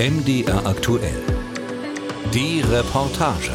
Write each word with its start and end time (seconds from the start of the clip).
MDR 0.00 0.64
aktuell. 0.64 1.22
Die 2.32 2.62
Reportage. 2.62 3.50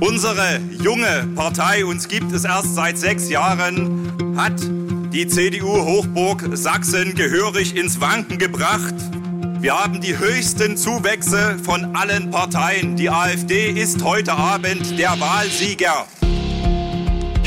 Unsere 0.00 0.60
junge 0.82 1.28
Partei, 1.34 1.84
uns 1.84 2.08
gibt 2.08 2.32
es 2.32 2.46
erst 2.46 2.74
seit 2.74 2.96
sechs 2.96 3.28
Jahren, 3.28 4.34
hat 4.34 4.58
die 5.12 5.28
CDU-Hochburg 5.28 6.56
Sachsen 6.56 7.14
gehörig 7.14 7.76
ins 7.76 8.00
Wanken 8.00 8.38
gebracht. 8.38 8.94
Wir 9.60 9.78
haben 9.78 10.00
die 10.00 10.16
höchsten 10.16 10.78
Zuwächse 10.78 11.58
von 11.62 11.94
allen 11.94 12.30
Parteien. 12.30 12.96
Die 12.96 13.10
AfD 13.10 13.72
ist 13.72 14.02
heute 14.02 14.32
Abend 14.32 14.98
der 14.98 15.20
Wahlsieger. 15.20 16.06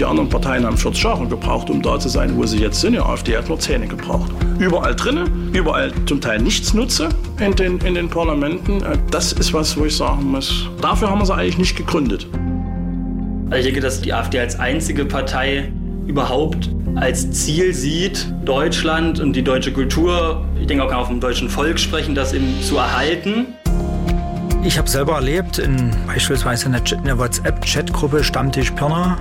Die 0.01 0.05
anderen 0.05 0.29
Parteien 0.29 0.65
haben 0.65 0.77
40 0.77 1.03
Jahre 1.03 1.27
gebraucht, 1.27 1.69
um 1.69 1.79
da 1.79 1.99
zu 1.99 2.09
sein, 2.09 2.35
wo 2.35 2.43
sie 2.47 2.57
jetzt 2.57 2.81
sind. 2.81 2.93
Die 2.93 2.99
AfD 2.99 3.37
hat 3.37 3.47
nur 3.49 3.59
Zähne 3.59 3.85
gebraucht. 3.85 4.31
Überall 4.57 4.95
drinnen, 4.95 5.51
überall 5.53 5.91
zum 6.07 6.19
Teil 6.19 6.41
nichts 6.41 6.73
nutze 6.73 7.09
in 7.39 7.55
den, 7.55 7.77
in 7.81 7.93
den 7.93 8.09
Parlamenten. 8.09 8.83
Das 9.11 9.31
ist 9.31 9.53
was, 9.53 9.77
wo 9.77 9.85
ich 9.85 9.95
sagen 9.95 10.31
muss, 10.31 10.67
dafür 10.81 11.11
haben 11.11 11.19
wir 11.19 11.27
sie 11.27 11.35
eigentlich 11.35 11.59
nicht 11.59 11.77
gegründet. 11.77 12.25
Also 13.51 13.59
ich 13.59 13.65
denke, 13.65 13.79
dass 13.79 14.01
die 14.01 14.11
AfD 14.11 14.39
als 14.39 14.59
einzige 14.59 15.05
Partei 15.05 15.71
überhaupt 16.07 16.71
als 16.95 17.29
Ziel 17.29 17.71
sieht, 17.71 18.25
Deutschland 18.43 19.19
und 19.19 19.33
die 19.33 19.43
deutsche 19.43 19.71
Kultur, 19.71 20.43
ich 20.59 20.65
denke 20.65 20.83
auch 20.83 20.93
auf 20.93 21.09
dem 21.09 21.19
deutschen 21.19 21.47
Volk 21.47 21.79
sprechen, 21.79 22.15
das 22.15 22.33
eben 22.33 22.59
zu 22.63 22.75
erhalten. 22.77 23.45
Ich 24.63 24.79
habe 24.79 24.89
selber 24.89 25.13
erlebt, 25.13 25.59
in 25.59 25.91
beispielsweise 26.07 26.67
in 26.67 27.03
der 27.03 27.17
WhatsApp-Chatgruppe 27.19 28.23
Stammtisch 28.23 28.71
Pirna, 28.71 29.17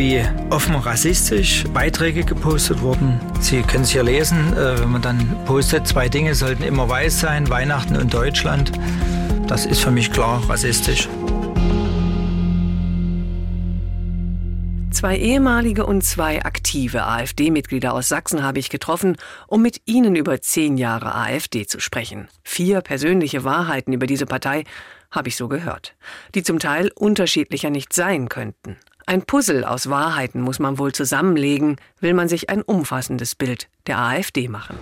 wie 0.00 0.24
offen 0.48 0.76
rassistisch 0.76 1.64
Beiträge 1.74 2.24
gepostet 2.24 2.80
wurden. 2.80 3.20
Sie 3.40 3.60
können 3.60 3.84
es 3.84 3.90
hier 3.90 4.02
lesen, 4.02 4.56
äh, 4.56 4.80
wenn 4.80 4.90
man 4.90 5.02
dann 5.02 5.44
postet, 5.44 5.86
zwei 5.86 6.08
Dinge 6.08 6.34
sollten 6.34 6.62
immer 6.62 6.88
weiß 6.88 7.20
sein, 7.20 7.50
Weihnachten 7.50 7.98
und 7.98 8.14
Deutschland. 8.14 8.72
Das 9.46 9.66
ist 9.66 9.82
für 9.82 9.90
mich 9.90 10.10
klar 10.10 10.42
rassistisch. 10.48 11.06
Zwei 14.90 15.18
ehemalige 15.18 15.84
und 15.84 16.02
zwei 16.02 16.42
aktive 16.46 17.04
AfD-Mitglieder 17.04 17.92
aus 17.92 18.08
Sachsen 18.08 18.42
habe 18.42 18.58
ich 18.58 18.70
getroffen, 18.70 19.18
um 19.48 19.60
mit 19.60 19.82
ihnen 19.84 20.16
über 20.16 20.40
zehn 20.40 20.78
Jahre 20.78 21.14
AfD 21.14 21.66
zu 21.66 21.78
sprechen. 21.78 22.28
Vier 22.42 22.80
persönliche 22.80 23.44
Wahrheiten 23.44 23.92
über 23.92 24.06
diese 24.06 24.24
Partei 24.24 24.64
habe 25.10 25.28
ich 25.28 25.36
so 25.36 25.48
gehört, 25.48 25.94
die 26.34 26.42
zum 26.42 26.58
Teil 26.58 26.90
unterschiedlicher 26.94 27.68
nicht 27.68 27.92
sein 27.92 28.30
könnten. 28.30 28.78
Ein 29.10 29.22
Puzzle 29.22 29.64
aus 29.64 29.90
Wahrheiten 29.90 30.40
muss 30.40 30.60
man 30.60 30.78
wohl 30.78 30.92
zusammenlegen, 30.92 31.78
will 31.98 32.14
man 32.14 32.28
sich 32.28 32.48
ein 32.48 32.62
umfassendes 32.62 33.34
Bild 33.34 33.68
der 33.88 33.98
AfD 33.98 34.46
machen. 34.46 34.78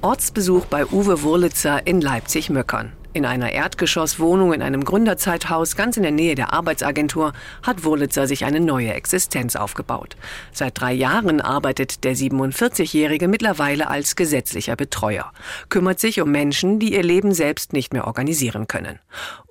Ortsbesuch 0.00 0.64
bei 0.64 0.84
Uwe 0.84 1.22
Wurlitzer 1.22 1.86
in 1.86 2.00
Leipzig-Möckern. 2.00 2.90
In 3.12 3.26
einer 3.26 3.50
Erdgeschosswohnung 3.50 4.52
in 4.52 4.62
einem 4.62 4.84
Gründerzeithaus 4.84 5.74
ganz 5.74 5.96
in 5.96 6.04
der 6.04 6.12
Nähe 6.12 6.36
der 6.36 6.52
Arbeitsagentur 6.52 7.32
hat 7.60 7.82
Wurlitzer 7.82 8.28
sich 8.28 8.44
eine 8.44 8.60
neue 8.60 8.94
Existenz 8.94 9.56
aufgebaut. 9.56 10.16
Seit 10.52 10.80
drei 10.80 10.92
Jahren 10.92 11.40
arbeitet 11.40 12.04
der 12.04 12.14
47-Jährige 12.14 13.26
mittlerweile 13.26 13.88
als 13.88 14.14
gesetzlicher 14.14 14.76
Betreuer, 14.76 15.32
kümmert 15.68 15.98
sich 15.98 16.20
um 16.20 16.30
Menschen, 16.30 16.78
die 16.78 16.94
ihr 16.94 17.02
Leben 17.02 17.34
selbst 17.34 17.72
nicht 17.72 17.92
mehr 17.92 18.06
organisieren 18.06 18.68
können. 18.68 19.00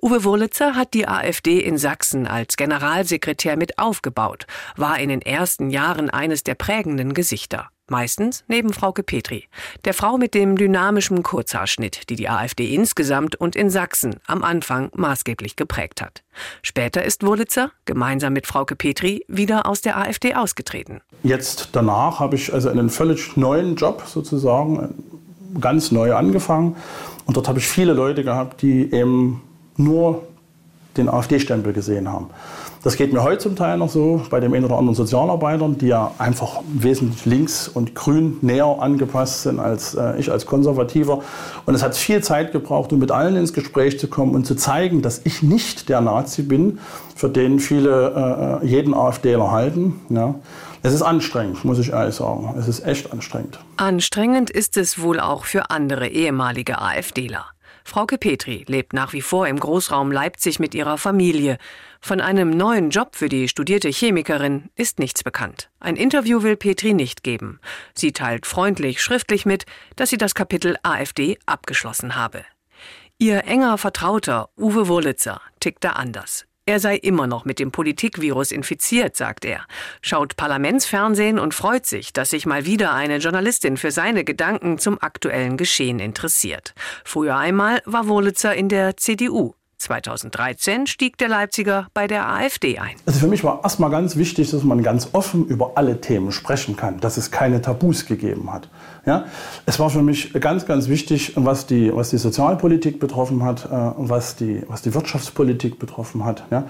Uwe 0.00 0.24
Wurlitzer 0.24 0.74
hat 0.74 0.94
die 0.94 1.06
AfD 1.06 1.58
in 1.60 1.76
Sachsen 1.76 2.26
als 2.26 2.56
Generalsekretär 2.56 3.58
mit 3.58 3.78
aufgebaut, 3.78 4.46
war 4.76 4.98
in 4.98 5.10
den 5.10 5.20
ersten 5.20 5.68
Jahren 5.68 6.08
eines 6.08 6.44
der 6.44 6.54
prägenden 6.54 7.12
Gesichter. 7.12 7.68
Meistens 7.90 8.44
neben 8.46 8.72
Frauke 8.72 9.02
Petri, 9.02 9.46
der 9.84 9.94
Frau 9.94 10.16
mit 10.16 10.32
dem 10.32 10.56
dynamischen 10.56 11.24
Kurzhaarschnitt, 11.24 12.08
die 12.08 12.14
die 12.14 12.28
AfD 12.28 12.72
insgesamt 12.72 13.34
und 13.34 13.56
in 13.56 13.68
Sachsen 13.68 14.20
am 14.28 14.44
Anfang 14.44 14.90
maßgeblich 14.94 15.56
geprägt 15.56 16.00
hat. 16.00 16.22
Später 16.62 17.04
ist 17.04 17.26
Wurlitzer, 17.26 17.72
gemeinsam 17.86 18.32
mit 18.32 18.46
Frauke 18.46 18.76
Petri, 18.76 19.24
wieder 19.26 19.66
aus 19.66 19.80
der 19.80 19.98
AfD 19.98 20.36
ausgetreten. 20.36 21.00
Jetzt 21.24 21.70
danach 21.72 22.20
habe 22.20 22.36
ich 22.36 22.54
also 22.54 22.68
einen 22.68 22.90
völlig 22.90 23.36
neuen 23.36 23.74
Job 23.74 24.04
sozusagen, 24.06 24.94
ganz 25.60 25.90
neu 25.90 26.14
angefangen. 26.14 26.76
Und 27.26 27.36
dort 27.36 27.48
habe 27.48 27.58
ich 27.58 27.66
viele 27.66 27.92
Leute 27.92 28.22
gehabt, 28.22 28.62
die 28.62 28.92
eben 28.92 29.42
nur 29.76 30.22
den 30.96 31.08
AfD-Stempel 31.08 31.72
gesehen 31.72 32.08
haben. 32.08 32.30
Das 32.82 32.96
geht 32.96 33.12
mir 33.12 33.22
heute 33.22 33.38
zum 33.38 33.56
Teil 33.56 33.76
noch 33.76 33.90
so 33.90 34.22
bei 34.30 34.40
dem 34.40 34.54
einen 34.54 34.64
oder 34.64 34.78
anderen 34.78 34.94
Sozialarbeitern, 34.94 35.76
die 35.76 35.88
ja 35.88 36.12
einfach 36.16 36.62
wesentlich 36.72 37.26
links 37.26 37.68
und 37.68 37.94
grün 37.94 38.38
näher 38.40 38.78
angepasst 38.80 39.42
sind 39.42 39.60
als 39.60 39.94
äh, 39.94 40.18
ich 40.18 40.32
als 40.32 40.46
Konservativer. 40.46 41.22
Und 41.66 41.74
es 41.74 41.82
hat 41.82 41.94
viel 41.94 42.22
Zeit 42.22 42.52
gebraucht, 42.52 42.90
um 42.94 42.98
mit 42.98 43.10
allen 43.10 43.36
ins 43.36 43.52
Gespräch 43.52 44.00
zu 44.00 44.08
kommen 44.08 44.34
und 44.34 44.46
zu 44.46 44.54
zeigen, 44.54 45.02
dass 45.02 45.20
ich 45.24 45.42
nicht 45.42 45.90
der 45.90 46.00
Nazi 46.00 46.42
bin, 46.42 46.78
für 47.14 47.28
den 47.28 47.58
viele 47.60 48.60
äh, 48.62 48.66
jeden 48.66 48.94
AfDler 48.94 49.50
halten. 49.50 50.00
Ja. 50.08 50.36
Es 50.82 50.94
ist 50.94 51.02
anstrengend, 51.02 51.62
muss 51.66 51.78
ich 51.78 51.90
ehrlich 51.90 52.14
sagen. 52.14 52.54
Es 52.58 52.66
ist 52.66 52.86
echt 52.86 53.12
anstrengend. 53.12 53.60
Anstrengend 53.76 54.48
ist 54.48 54.78
es 54.78 55.02
wohl 55.02 55.20
auch 55.20 55.44
für 55.44 55.70
andere 55.70 56.08
ehemalige 56.08 56.80
AfDler. 56.80 57.44
Frauke 57.84 58.18
Petri 58.18 58.64
lebt 58.68 58.92
nach 58.92 59.12
wie 59.12 59.22
vor 59.22 59.46
im 59.48 59.58
Großraum 59.58 60.12
Leipzig 60.12 60.58
mit 60.58 60.74
ihrer 60.74 60.98
Familie. 60.98 61.58
Von 62.00 62.20
einem 62.20 62.50
neuen 62.50 62.90
Job 62.90 63.16
für 63.16 63.28
die 63.28 63.48
studierte 63.48 63.88
Chemikerin 63.88 64.70
ist 64.76 64.98
nichts 64.98 65.22
bekannt. 65.22 65.70
Ein 65.80 65.96
Interview 65.96 66.42
will 66.42 66.56
Petri 66.56 66.94
nicht 66.94 67.22
geben. 67.22 67.60
Sie 67.94 68.12
teilt 68.12 68.46
freundlich 68.46 69.02
schriftlich 69.02 69.46
mit, 69.46 69.66
dass 69.96 70.10
sie 70.10 70.18
das 70.18 70.34
Kapitel 70.34 70.76
AfD 70.82 71.38
abgeschlossen 71.46 72.16
habe. 72.16 72.44
Ihr 73.18 73.44
enger 73.44 73.76
Vertrauter 73.76 74.48
Uwe 74.56 74.88
Wurlitzer 74.88 75.40
tickt 75.60 75.84
da 75.84 75.90
anders. 75.90 76.46
Er 76.70 76.78
sei 76.78 76.94
immer 76.94 77.26
noch 77.26 77.44
mit 77.44 77.58
dem 77.58 77.72
Politikvirus 77.72 78.52
infiziert, 78.52 79.16
sagt 79.16 79.44
er, 79.44 79.66
schaut 80.02 80.36
Parlamentsfernsehen 80.36 81.40
und 81.40 81.52
freut 81.52 81.84
sich, 81.84 82.12
dass 82.12 82.30
sich 82.30 82.46
mal 82.46 82.64
wieder 82.64 82.94
eine 82.94 83.16
Journalistin 83.16 83.76
für 83.76 83.90
seine 83.90 84.22
Gedanken 84.22 84.78
zum 84.78 85.02
aktuellen 85.02 85.56
Geschehen 85.56 85.98
interessiert. 85.98 86.72
Früher 87.04 87.36
einmal 87.36 87.82
war 87.86 88.06
Wurlitzer 88.06 88.54
in 88.54 88.68
der 88.68 88.96
CDU. 88.96 89.54
2013 89.80 90.86
stieg 90.86 91.18
der 91.18 91.28
Leipziger 91.28 91.88
bei 91.94 92.06
der 92.06 92.28
AfD 92.28 92.78
ein. 92.78 92.96
Also 93.06 93.18
für 93.20 93.26
mich 93.26 93.42
war 93.42 93.60
erstmal 93.62 93.90
ganz 93.90 94.16
wichtig, 94.16 94.50
dass 94.50 94.62
man 94.62 94.82
ganz 94.82 95.08
offen 95.12 95.46
über 95.46 95.72
alle 95.76 96.00
Themen 96.00 96.32
sprechen 96.32 96.76
kann, 96.76 97.00
dass 97.00 97.16
es 97.16 97.30
keine 97.30 97.60
Tabus 97.62 98.06
gegeben 98.06 98.52
hat. 98.52 98.68
Ja? 99.06 99.24
Es 99.66 99.78
war 99.78 99.90
für 99.90 100.02
mich 100.02 100.32
ganz, 100.34 100.66
ganz 100.66 100.88
wichtig, 100.88 101.32
was 101.36 101.66
die, 101.66 101.94
was 101.94 102.10
die 102.10 102.18
Sozialpolitik 102.18 103.00
betroffen 103.00 103.42
hat, 103.42 103.66
äh, 103.66 103.68
was, 103.96 104.36
die, 104.36 104.62
was 104.68 104.82
die 104.82 104.94
Wirtschaftspolitik 104.94 105.78
betroffen 105.78 106.24
hat. 106.24 106.44
Ja? 106.50 106.64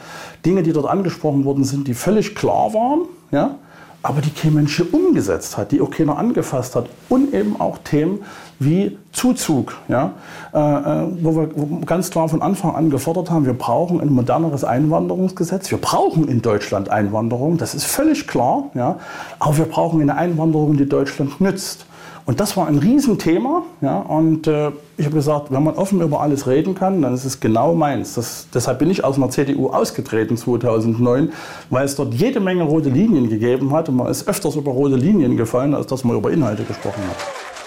Dinge, 0.47 0.63
die 0.63 0.73
dort 0.73 0.87
angesprochen 0.87 1.45
worden 1.45 1.65
sind, 1.65 1.89
die 1.89 1.95
völlig 1.95 2.35
klar 2.35 2.73
waren. 2.73 3.03
Ja? 3.31 3.59
Aber 4.03 4.21
die 4.21 4.31
kein 4.31 4.55
Mensch 4.55 4.77
hier 4.77 4.93
umgesetzt 4.93 5.59
hat, 5.59 5.73
die 5.73 5.79
keiner 5.79 6.17
angefasst 6.17 6.75
hat. 6.77 6.89
Und 7.09 7.35
eben 7.35 7.61
auch 7.61 7.79
Themen 7.79 8.21
wie 8.59 8.99
Zuzug, 9.13 9.77
ja, 9.89 10.13
äh, 10.53 10.59
äh 10.59 11.09
wo 11.23 11.35
wir 11.35 11.49
ganz 11.87 12.11
klar 12.11 12.29
von 12.29 12.43
Anfang 12.43 12.75
an 12.75 12.91
gefordert 12.91 13.31
haben, 13.31 13.47
wir 13.47 13.55
brauchen 13.55 14.01
ein 14.01 14.13
moderneres 14.13 14.65
Einwanderungsgesetz. 14.65 15.71
Wir 15.71 15.79
brauchen 15.79 16.29
in 16.29 16.43
Deutschland 16.43 16.91
Einwanderung, 16.91 17.57
das 17.57 17.75
ist 17.75 17.85
völlig 17.85 18.27
klar, 18.27 18.71
ja, 18.75 18.99
aber 19.39 19.59
wir 19.59 19.65
brauchen 19.65 20.01
eine 20.01 20.17
Einwanderung, 20.17 20.77
die 20.77 20.89
Deutschland 20.89 21.41
nützt. 21.41 21.87
Und 22.27 22.41
das 22.41 22.57
war 22.57 22.67
ein 22.67 22.79
Riesenthema. 22.79 23.63
Ja, 23.81 23.99
und 23.99 24.47
äh, 24.47 24.71
ich 24.97 25.07
habe 25.07 25.17
gesagt, 25.17 25.51
wenn 25.51 25.63
man 25.63 25.75
offen 25.75 26.01
über 26.01 26.21
alles 26.21 26.47
reden 26.47 26.75
kann, 26.75 27.03
dann 27.03 27.15
ist 27.15 27.25
es 27.25 27.41
genau 27.41 27.75
meins. 27.75 28.15
Das, 28.15 28.47
deshalb 28.53 28.79
bin 28.79 28.91
ich 28.91 29.03
aus 29.05 29.17
einer 29.17 29.31
CDU 29.31 29.71
ausgetreten 29.71 30.37
2009, 30.37 31.33
weil 31.71 31.85
es 31.85 31.97
dort 31.97 32.15
jede 32.15 32.41
Menge 32.41 32.65
rote 32.65 32.91
Linien 32.91 33.29
gegeben 33.29 33.73
hat. 33.73 33.89
Und 33.89 33.97
man 33.97 34.09
ist 34.09 34.29
öfters 34.29 34.57
über 34.57 34.73
rote 34.73 34.97
Linien 34.97 35.37
gefallen, 35.37 35.75
als 35.75 35.87
dass 35.87 36.05
man 36.05 36.17
über 36.17 36.31
Inhalte 36.31 36.65
gesprochen 36.65 37.03
hat. 37.09 37.17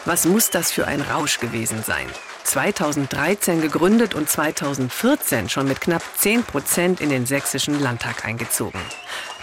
Was 0.05 0.25
muss 0.25 0.49
das 0.49 0.71
für 0.71 0.85
ein 0.85 1.01
Rausch 1.01 1.39
gewesen 1.39 1.77
sein? 1.85 2.05
2013 2.43 3.61
gegründet 3.61 4.15
und 4.15 4.29
2014 4.29 5.49
schon 5.49 5.67
mit 5.67 5.79
knapp 5.79 6.03
10 6.17 6.43
Prozent 6.43 7.01
in 7.01 7.09
den 7.09 7.25
sächsischen 7.25 7.79
Landtag 7.79 8.25
eingezogen. 8.25 8.79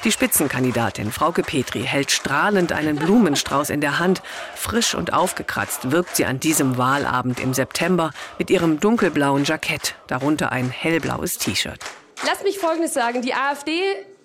Die 0.03 0.13
Spitzenkandidatin 0.13 1.13
Frauke 1.13 1.43
Petri 1.43 1.83
hält 1.83 2.11
strahlend 2.11 2.73
einen 2.73 2.97
Blumenstrauß 2.97 3.69
in 3.69 3.83
der 3.83 3.99
Hand. 3.99 4.23
Frisch 4.57 4.95
und 4.95 5.13
aufgekratzt 5.13 5.91
wirkt 5.91 6.17
sie 6.17 6.25
an 6.25 6.41
diesem 6.41 6.79
Wahlabend 6.79 7.39
im 7.39 7.53
September 7.53 8.11
mit 8.39 8.49
ihrem 8.49 8.81
dunkelblauen 8.81 9.45
Jackett, 9.45 9.97
darunter 10.07 10.53
ein 10.53 10.71
hellblaues 10.71 11.37
T-Shirt. 11.37 11.81
Lass 12.27 12.43
mich 12.45 12.59
Folgendes 12.59 12.95
sagen. 12.95 13.21
Die 13.21 13.35
AfD 13.35 13.83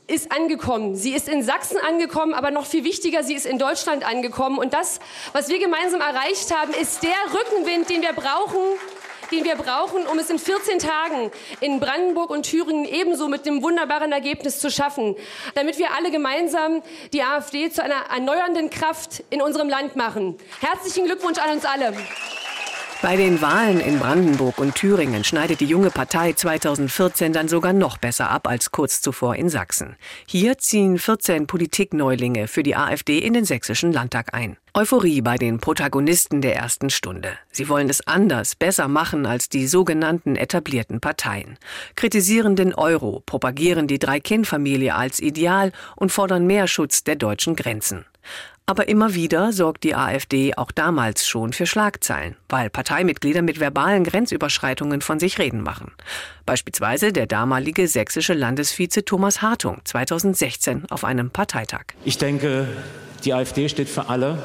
ist 0.07 0.31
angekommen. 0.31 0.95
Sie 0.95 1.13
ist 1.13 1.27
in 1.27 1.43
Sachsen 1.43 1.77
angekommen, 1.85 2.33
aber 2.33 2.51
noch 2.51 2.65
viel 2.65 2.85
wichtiger, 2.85 3.25
sie 3.25 3.33
ist 3.33 3.45
in 3.45 3.59
Deutschland 3.59 4.07
angekommen. 4.07 4.57
Und 4.57 4.73
das, 4.73 5.01
was 5.33 5.49
wir 5.49 5.59
gemeinsam 5.59 5.99
erreicht 5.99 6.55
haben, 6.55 6.71
ist 6.73 7.03
der 7.03 7.17
Rückenwind, 7.33 7.89
den 7.89 8.01
wir 8.01 8.13
brauchen, 8.13 8.61
den 9.31 9.43
wir 9.43 9.55
brauchen, 9.55 10.07
um 10.07 10.19
es 10.19 10.29
in 10.29 10.39
14 10.39 10.79
Tagen 10.79 11.31
in 11.61 11.79
Brandenburg 11.79 12.29
und 12.29 12.43
Thüringen 12.43 12.85
ebenso 12.85 13.27
mit 13.27 13.45
dem 13.45 13.63
wunderbaren 13.63 14.11
Ergebnis 14.11 14.59
zu 14.59 14.69
schaffen, 14.69 15.15
damit 15.53 15.77
wir 15.77 15.93
alle 15.95 16.11
gemeinsam 16.11 16.81
die 17.13 17.23
AfD 17.23 17.69
zu 17.69 17.83
einer 17.83 18.05
erneuernden 18.13 18.69
Kraft 18.69 19.23
in 19.29 19.41
unserem 19.41 19.69
Land 19.69 19.95
machen. 19.95 20.37
Herzlichen 20.59 21.05
Glückwunsch 21.05 21.39
an 21.39 21.51
uns 21.51 21.65
alle. 21.65 21.93
Bei 23.05 23.17
den 23.17 23.39
Wahlen 23.39 23.81
in 23.81 23.99
Brandenburg 23.99 24.57
und 24.57 24.73
Thüringen 24.73 25.23
schneidet 25.23 25.59
die 25.59 25.67
junge 25.67 25.91
Partei 25.91 26.33
2014 26.33 27.33
dann 27.33 27.47
sogar 27.47 27.71
noch 27.71 27.99
besser 27.99 28.31
ab 28.31 28.47
als 28.47 28.71
kurz 28.71 28.99
zuvor 28.99 29.35
in 29.35 29.47
Sachsen. 29.47 29.95
Hier 30.25 30.57
ziehen 30.57 30.97
14 30.97 31.45
Politikneulinge 31.45 32.47
für 32.47 32.63
die 32.63 32.75
AfD 32.75 33.19
in 33.19 33.33
den 33.33 33.45
sächsischen 33.45 33.93
Landtag 33.93 34.33
ein. 34.33 34.57
Euphorie 34.73 35.21
bei 35.21 35.37
den 35.37 35.59
Protagonisten 35.59 36.41
der 36.41 36.55
ersten 36.55 36.89
Stunde. 36.89 37.37
Sie 37.51 37.69
wollen 37.69 37.91
es 37.91 38.07
anders, 38.07 38.55
besser 38.55 38.87
machen 38.87 39.27
als 39.27 39.49
die 39.49 39.67
sogenannten 39.67 40.35
etablierten 40.35 40.99
Parteien. 40.99 41.59
Kritisieren 41.95 42.55
den 42.55 42.73
Euro, 42.73 43.21
propagieren 43.27 43.85
die 43.85 43.99
Drei-Kind-Familie 43.99 44.95
als 44.95 45.19
Ideal 45.19 45.73
und 45.95 46.11
fordern 46.11 46.47
mehr 46.47 46.65
Schutz 46.67 47.03
der 47.03 47.17
deutschen 47.17 47.55
Grenzen. 47.55 48.03
Aber 48.67 48.87
immer 48.87 49.13
wieder 49.13 49.53
sorgt 49.53 49.83
die 49.83 49.93
AfD 49.93 50.55
auch 50.55 50.71
damals 50.71 51.27
schon 51.27 51.53
für 51.53 51.67
Schlagzeilen, 51.67 52.35
weil 52.49 52.71
Parteimitglieder 52.71 53.43
mit 53.43 53.59
verbalen 53.59 54.03
Grenzüberschreitungen 54.03 55.01
von 55.01 55.19
sich 55.19 55.37
reden 55.37 55.61
machen. 55.61 55.91
Beispielsweise 56.47 57.13
der 57.13 57.27
damalige 57.27 57.87
sächsische 57.87 58.33
Landesvize 58.33 59.05
Thomas 59.05 59.43
Hartung 59.43 59.81
2016 59.83 60.85
auf 60.89 61.03
einem 61.03 61.29
Parteitag. 61.29 61.83
Ich 62.05 62.17
denke, 62.17 62.67
die 63.23 63.33
AfD 63.33 63.69
steht 63.69 63.87
für 63.87 64.09
alle, 64.09 64.41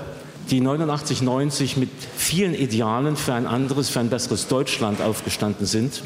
die 0.50 0.60
89, 0.60 1.22
90 1.22 1.78
mit 1.78 1.88
vielen 2.14 2.54
Idealen 2.54 3.16
für 3.16 3.32
ein 3.32 3.46
anderes, 3.46 3.88
für 3.88 4.00
ein 4.00 4.10
besseres 4.10 4.48
Deutschland 4.48 5.00
aufgestanden 5.00 5.64
sind 5.64 6.02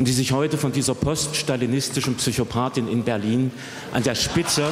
und 0.00 0.08
die 0.08 0.12
sich 0.12 0.32
heute 0.32 0.58
von 0.58 0.72
dieser 0.72 0.96
poststalinistischen 0.96 2.16
Psychopathin 2.16 2.88
in 2.88 3.04
Berlin 3.04 3.52
an 3.92 4.02
der 4.02 4.16
Spitze 4.16 4.64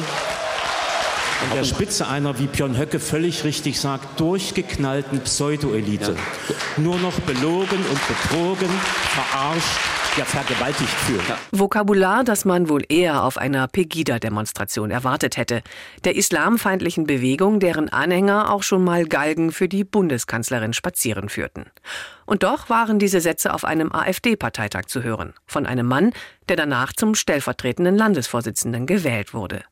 an 1.41 1.57
der 1.57 1.63
Spitze 1.63 2.07
einer, 2.07 2.39
wie 2.39 2.47
Björn 2.47 2.77
Höcke 2.77 2.99
völlig 2.99 3.43
richtig 3.43 3.79
sagt, 3.79 4.19
durchgeknallten 4.19 5.21
Pseudoelite. 5.21 6.13
Ja. 6.13 6.55
Nur 6.77 6.97
noch 6.97 7.19
belogen 7.21 7.79
und 7.89 8.07
betrogen, 8.07 8.69
verarscht, 9.13 9.79
ja 10.17 10.25
vergewaltigt 10.25 10.89
führt. 10.89 11.27
Ja. 11.27 11.37
Vokabular, 11.51 12.23
das 12.23 12.45
man 12.45 12.69
wohl 12.69 12.83
eher 12.87 13.23
auf 13.23 13.37
einer 13.37 13.67
Pegida-Demonstration 13.67 14.91
erwartet 14.91 15.37
hätte. 15.37 15.61
Der 16.03 16.15
islamfeindlichen 16.15 17.05
Bewegung, 17.05 17.59
deren 17.59 17.89
Anhänger 17.89 18.51
auch 18.51 18.63
schon 18.63 18.83
mal 18.83 19.05
Galgen 19.05 19.51
für 19.51 19.67
die 19.67 19.83
Bundeskanzlerin 19.83 20.73
spazieren 20.73 21.29
führten. 21.29 21.65
Und 22.25 22.43
doch 22.43 22.69
waren 22.69 22.97
diese 22.97 23.19
Sätze 23.19 23.53
auf 23.53 23.65
einem 23.65 23.91
AfD-Parteitag 23.91 24.85
zu 24.85 25.03
hören. 25.03 25.33
Von 25.45 25.65
einem 25.65 25.85
Mann, 25.85 26.11
der 26.49 26.55
danach 26.55 26.93
zum 26.93 27.13
stellvertretenden 27.13 27.97
Landesvorsitzenden 27.97 28.85
gewählt 28.85 29.33
wurde. 29.33 29.63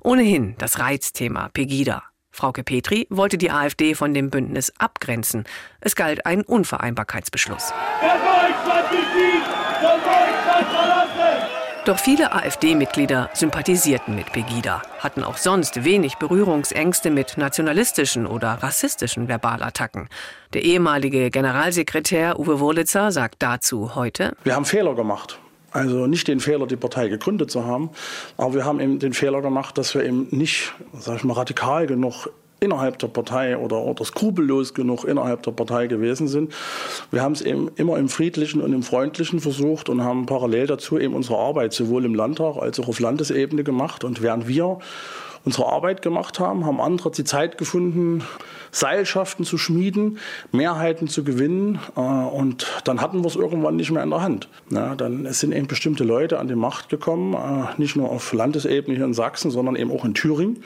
Ohnehin 0.00 0.54
das 0.58 0.78
Reizthema 0.78 1.48
Pegida. 1.52 2.02
Frauke 2.30 2.64
Petri 2.64 3.06
wollte 3.10 3.36
die 3.36 3.50
AfD 3.50 3.94
von 3.94 4.14
dem 4.14 4.30
Bündnis 4.30 4.72
abgrenzen. 4.78 5.44
Es 5.80 5.94
galt 5.94 6.24
ein 6.24 6.42
Unvereinbarkeitsbeschluss. 6.42 7.72
Doch 11.84 11.98
viele 11.98 12.32
AfD-Mitglieder 12.32 13.30
sympathisierten 13.34 14.14
mit 14.14 14.32
Pegida, 14.32 14.82
hatten 15.00 15.24
auch 15.24 15.36
sonst 15.36 15.82
wenig 15.82 16.14
Berührungsängste 16.16 17.10
mit 17.10 17.36
nationalistischen 17.36 18.24
oder 18.24 18.62
rassistischen 18.62 19.26
Verbalattacken. 19.26 20.08
Der 20.52 20.62
ehemalige 20.62 21.30
Generalsekretär 21.30 22.38
Uwe 22.38 22.60
Wurlitzer 22.60 23.10
sagt 23.10 23.42
dazu 23.42 23.96
heute: 23.96 24.36
Wir 24.44 24.54
haben 24.54 24.64
Fehler 24.64 24.94
gemacht. 24.94 25.40
Also 25.72 26.06
nicht 26.06 26.28
den 26.28 26.40
Fehler, 26.40 26.66
die 26.66 26.76
Partei 26.76 27.08
gegründet 27.08 27.50
zu 27.50 27.64
haben, 27.64 27.90
aber 28.36 28.54
wir 28.54 28.64
haben 28.64 28.78
eben 28.78 28.98
den 28.98 29.14
Fehler 29.14 29.40
gemacht, 29.40 29.78
dass 29.78 29.94
wir 29.94 30.04
eben 30.04 30.28
nicht, 30.30 30.72
sag 30.98 31.16
ich 31.16 31.24
mal, 31.24 31.34
radikal 31.34 31.86
genug 31.86 32.28
innerhalb 32.62 32.98
der 32.98 33.08
Partei 33.08 33.56
oder, 33.56 33.82
oder 33.82 34.04
skrupellos 34.04 34.72
genug 34.72 35.04
innerhalb 35.04 35.42
der 35.42 35.50
Partei 35.50 35.88
gewesen 35.88 36.28
sind. 36.28 36.52
Wir 37.10 37.22
haben 37.22 37.32
es 37.32 37.42
eben 37.42 37.70
immer 37.76 37.98
im 37.98 38.08
Friedlichen 38.08 38.60
und 38.60 38.72
im 38.72 38.82
Freundlichen 38.82 39.40
versucht 39.40 39.88
und 39.88 40.04
haben 40.04 40.26
parallel 40.26 40.68
dazu 40.68 40.98
eben 40.98 41.14
unsere 41.14 41.38
Arbeit 41.38 41.72
sowohl 41.72 42.04
im 42.04 42.14
Landtag 42.14 42.56
als 42.56 42.78
auch 42.78 42.88
auf 42.88 43.00
Landesebene 43.00 43.64
gemacht. 43.64 44.04
Und 44.04 44.22
während 44.22 44.46
wir 44.46 44.78
unsere 45.44 45.66
Arbeit 45.66 46.02
gemacht 46.02 46.38
haben, 46.40 46.66
haben 46.66 46.80
andere 46.80 47.10
die 47.10 47.24
Zeit 47.24 47.58
gefunden, 47.58 48.24
Seilschaften 48.70 49.44
zu 49.44 49.58
schmieden, 49.58 50.18
Mehrheiten 50.50 51.06
zu 51.06 51.24
gewinnen. 51.24 51.78
Äh, 51.96 52.00
und 52.00 52.66
dann 52.84 53.00
hatten 53.00 53.20
wir 53.20 53.26
es 53.26 53.36
irgendwann 53.36 53.76
nicht 53.76 53.90
mehr 53.90 54.02
in 54.02 54.10
der 54.10 54.22
Hand. 54.22 54.48
Ja, 54.70 54.94
dann 54.94 55.30
sind 55.32 55.52
eben 55.52 55.66
bestimmte 55.66 56.04
Leute 56.04 56.38
an 56.38 56.48
die 56.48 56.54
Macht 56.54 56.88
gekommen, 56.88 57.34
äh, 57.34 57.80
nicht 57.80 57.96
nur 57.96 58.10
auf 58.10 58.32
Landesebene 58.32 58.96
hier 58.96 59.04
in 59.04 59.14
Sachsen, 59.14 59.50
sondern 59.50 59.76
eben 59.76 59.92
auch 59.92 60.04
in 60.04 60.14
Thüringen. 60.14 60.64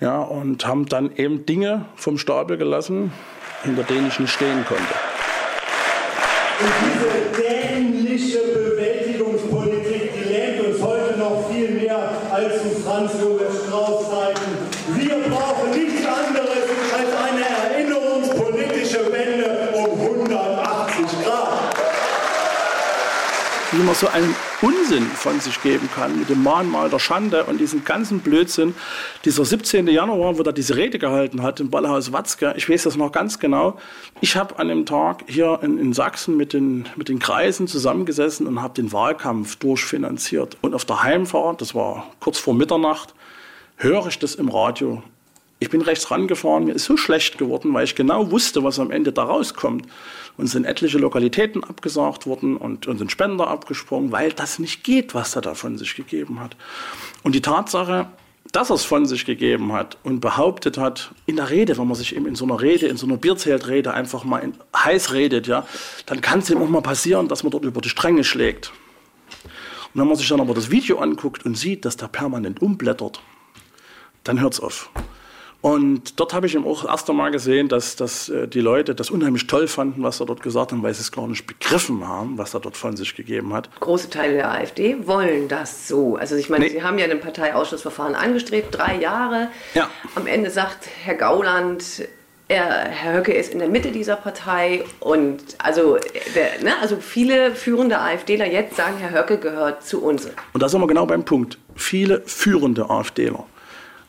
Ja, 0.00 0.20
und 0.20 0.66
haben 0.66 0.86
dann 0.86 1.14
eben 1.16 1.46
Dinge 1.46 1.86
vom 1.94 2.18
Stapel 2.18 2.56
gelassen, 2.56 3.12
hinter 3.62 3.84
denen 3.84 4.08
ich 4.08 4.18
nicht 4.18 4.32
stehen 4.32 4.64
konnte. 4.66 4.94
Man 23.86 23.94
so 23.94 24.08
einen 24.08 24.34
Unsinn 24.62 25.04
von 25.04 25.38
sich 25.38 25.62
geben 25.62 25.88
kann 25.94 26.18
mit 26.18 26.28
dem 26.28 26.42
Mahnmal 26.42 26.90
der 26.90 26.98
Schande 26.98 27.44
und 27.44 27.58
diesem 27.58 27.84
ganzen 27.84 28.20
Blödsinn. 28.20 28.74
Dieser 29.24 29.44
17. 29.44 29.86
Januar, 29.86 30.36
wo 30.36 30.42
er 30.42 30.52
diese 30.52 30.76
Rede 30.76 30.98
gehalten 30.98 31.42
hat 31.42 31.60
im 31.60 31.70
Ballhaus 31.70 32.12
Watzke, 32.12 32.54
ich 32.56 32.68
weiß 32.68 32.82
das 32.82 32.96
noch 32.96 33.12
ganz 33.12 33.38
genau. 33.38 33.78
Ich 34.20 34.36
habe 34.36 34.58
an 34.58 34.68
dem 34.68 34.86
Tag 34.86 35.24
hier 35.28 35.60
in, 35.62 35.78
in 35.78 35.92
Sachsen 35.92 36.36
mit 36.36 36.52
den, 36.52 36.88
mit 36.96 37.08
den 37.08 37.20
Kreisen 37.20 37.68
zusammengesessen 37.68 38.48
und 38.48 38.60
habe 38.60 38.74
den 38.74 38.92
Wahlkampf 38.92 39.56
durchfinanziert. 39.56 40.56
Und 40.62 40.74
auf 40.74 40.84
der 40.84 41.04
Heimfahrt, 41.04 41.60
das 41.60 41.74
war 41.74 42.08
kurz 42.18 42.38
vor 42.38 42.54
Mitternacht, 42.54 43.14
höre 43.76 44.08
ich 44.08 44.18
das 44.18 44.34
im 44.34 44.48
Radio. 44.48 45.02
Ich 45.58 45.70
bin 45.70 45.80
rechts 45.80 46.10
rangefahren, 46.10 46.64
mir 46.64 46.74
ist 46.74 46.84
so 46.84 46.98
schlecht 46.98 47.38
geworden, 47.38 47.72
weil 47.72 47.84
ich 47.84 47.94
genau 47.94 48.30
wusste, 48.30 48.62
was 48.62 48.78
am 48.78 48.90
Ende 48.90 49.12
da 49.12 49.24
rauskommt. 49.24 49.86
Und 50.36 50.48
sind 50.48 50.66
etliche 50.66 50.98
Lokalitäten 50.98 51.64
abgesagt 51.64 52.26
worden 52.26 52.58
und, 52.58 52.86
und 52.86 52.98
sind 52.98 53.10
Spender 53.10 53.48
abgesprungen, 53.48 54.12
weil 54.12 54.32
das 54.32 54.58
nicht 54.58 54.84
geht, 54.84 55.14
was 55.14 55.34
er 55.34 55.40
da 55.40 55.54
von 55.54 55.78
sich 55.78 55.94
gegeben 55.94 56.40
hat. 56.40 56.58
Und 57.22 57.34
die 57.34 57.40
Tatsache, 57.40 58.08
dass 58.52 58.68
er 58.68 58.74
es 58.74 58.84
von 58.84 59.06
sich 59.06 59.24
gegeben 59.24 59.72
hat 59.72 59.96
und 60.02 60.20
behauptet 60.20 60.76
hat, 60.76 61.12
in 61.24 61.36
der 61.36 61.48
Rede, 61.48 61.78
wenn 61.78 61.86
man 61.86 61.96
sich 61.96 62.14
eben 62.14 62.26
in 62.26 62.34
so 62.34 62.44
einer 62.44 62.60
Rede, 62.60 62.86
in 62.86 62.98
so 62.98 63.06
einer 63.06 63.16
Bierzeltrede 63.16 63.94
einfach 63.94 64.24
mal 64.24 64.40
in, 64.40 64.52
heiß 64.76 65.14
redet, 65.14 65.46
ja, 65.46 65.66
dann 66.04 66.20
kann 66.20 66.40
es 66.40 66.50
ihm 66.50 66.60
auch 66.60 66.68
mal 66.68 66.82
passieren, 66.82 67.28
dass 67.28 67.42
man 67.42 67.50
dort 67.50 67.64
über 67.64 67.80
die 67.80 67.88
Stränge 67.88 68.22
schlägt. 68.22 68.72
Und 69.94 70.02
wenn 70.02 70.06
man 70.06 70.16
sich 70.16 70.28
dann 70.28 70.42
aber 70.42 70.52
das 70.52 70.70
Video 70.70 70.98
anguckt 70.98 71.46
und 71.46 71.56
sieht, 71.56 71.86
dass 71.86 71.96
der 71.96 72.08
permanent 72.08 72.60
umblättert, 72.60 73.22
dann 74.22 74.38
hört 74.38 74.52
es 74.52 74.60
auf. 74.60 74.90
Und 75.60 76.20
dort 76.20 76.32
habe 76.32 76.46
ich 76.46 76.54
eben 76.54 76.66
auch 76.66 76.84
erst 76.84 77.08
einmal 77.10 77.30
gesehen, 77.30 77.68
dass, 77.68 77.96
dass 77.96 78.28
äh, 78.28 78.46
die 78.46 78.60
Leute 78.60 78.94
das 78.94 79.10
unheimlich 79.10 79.46
toll 79.46 79.66
fanden, 79.66 80.02
was 80.02 80.20
er 80.20 80.26
dort 80.26 80.42
gesagt 80.42 80.72
hat, 80.72 80.82
weil 80.82 80.94
sie 80.94 81.00
es 81.00 81.10
gar 81.10 81.26
nicht 81.26 81.46
begriffen 81.46 82.06
haben, 82.06 82.38
was 82.38 82.54
er 82.54 82.60
dort 82.60 82.76
von 82.76 82.96
sich 82.96 83.16
gegeben 83.16 83.52
hat. 83.52 83.68
Große 83.80 84.10
Teile 84.10 84.34
der 84.34 84.50
AfD 84.50 84.96
wollen 85.06 85.48
das 85.48 85.88
so. 85.88 86.16
Also 86.16 86.36
ich 86.36 86.50
meine, 86.50 86.66
nee. 86.66 86.70
sie 86.70 86.82
haben 86.82 86.98
ja 86.98 87.06
ein 87.06 87.20
Parteiausschussverfahren 87.20 88.14
angestrebt, 88.14 88.76
drei 88.76 88.96
Jahre. 88.96 89.48
Ja. 89.74 89.90
Am 90.14 90.26
Ende 90.26 90.50
sagt 90.50 90.88
Herr 91.02 91.14
Gauland, 91.14 92.06
er, 92.48 92.88
Herr 92.88 93.18
Höcke 93.18 93.32
ist 93.32 93.52
in 93.52 93.58
der 93.58 93.68
Mitte 93.68 93.90
dieser 93.90 94.14
Partei 94.14 94.84
und 95.00 95.42
also, 95.58 95.98
der, 96.36 96.62
ne, 96.62 96.74
also 96.80 96.98
viele 96.98 97.56
führende 97.56 97.98
AfDler 97.98 98.46
jetzt 98.46 98.76
sagen, 98.76 98.98
Herr 98.98 99.20
Höcke 99.20 99.38
gehört 99.38 99.84
zu 99.84 100.00
uns. 100.00 100.28
Und 100.52 100.62
da 100.62 100.68
sind 100.68 100.80
wir 100.80 100.86
genau 100.86 101.06
beim 101.06 101.24
Punkt. 101.24 101.58
Viele 101.74 102.22
führende 102.24 102.88
AfDler 102.88 103.44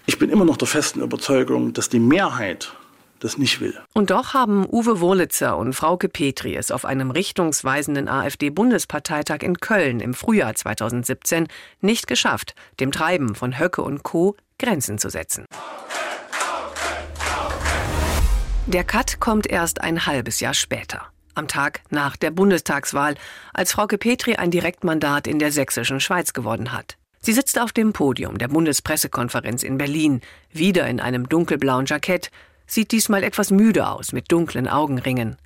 ich 0.08 0.18
bin 0.18 0.30
immer 0.32 0.46
noch 0.46 0.58
der 0.58 0.68
festen 0.68 1.02
Überzeugung, 1.02 1.74
dass 1.74 1.90
die 1.90 2.00
Mehrheit 2.00 2.74
das 3.20 3.38
nicht 3.38 3.60
will. 3.60 3.78
Und 3.94 4.10
doch 4.10 4.34
haben 4.34 4.66
Uwe 4.66 5.00
Wurlitzer 5.02 5.58
und 5.58 5.74
Frauke 5.74 6.08
Petri 6.08 6.56
es 6.56 6.72
auf 6.72 6.86
einem 6.86 7.12
richtungsweisenden 7.12 8.08
AfD-Bundesparteitag 8.08 9.42
in 9.42 9.60
Köln 9.60 10.00
im 10.00 10.14
Frühjahr 10.14 10.56
2017 10.56 11.48
nicht 11.82 12.08
geschafft, 12.08 12.56
dem 12.80 12.92
Treiben 12.92 13.36
von 13.36 13.60
Höcke 13.60 13.82
und 13.82 14.04
Co. 14.04 14.36
Grenzen 14.58 14.98
zu 14.98 15.10
setzen. 15.10 15.46
Der 18.66 18.84
Cut 18.84 19.20
kommt 19.20 19.48
erst 19.48 19.82
ein 19.82 20.06
halbes 20.06 20.40
Jahr 20.40 20.54
später. 20.54 21.08
Am 21.36 21.48
Tag 21.48 21.82
nach 21.90 22.16
der 22.16 22.32
Bundestagswahl, 22.32 23.16
als 23.54 23.72
Frauke 23.72 23.98
Petri 23.98 24.36
ein 24.36 24.52
Direktmandat 24.52 25.28
in 25.28 25.38
der 25.38 25.52
sächsischen 25.52 26.00
Schweiz 26.00 26.34
gewonnen 26.34 26.72
hat. 26.72 26.98
Sie 27.28 27.34
sitzt 27.34 27.60
auf 27.60 27.74
dem 27.74 27.92
Podium 27.92 28.38
der 28.38 28.48
Bundespressekonferenz 28.48 29.62
in 29.62 29.78
Berlin, 29.78 30.22
wieder 30.54 30.88
in 30.88 31.02
einem 31.02 31.28
dunkelblauen 31.28 31.86
Jackett. 31.86 32.32
Sieht 32.68 32.92
diesmal 32.92 33.24
etwas 33.24 33.50
müde 33.50 33.88
aus 33.88 34.12
mit 34.12 34.32
dunklen 34.32 34.68
Augenringen, 34.68 35.38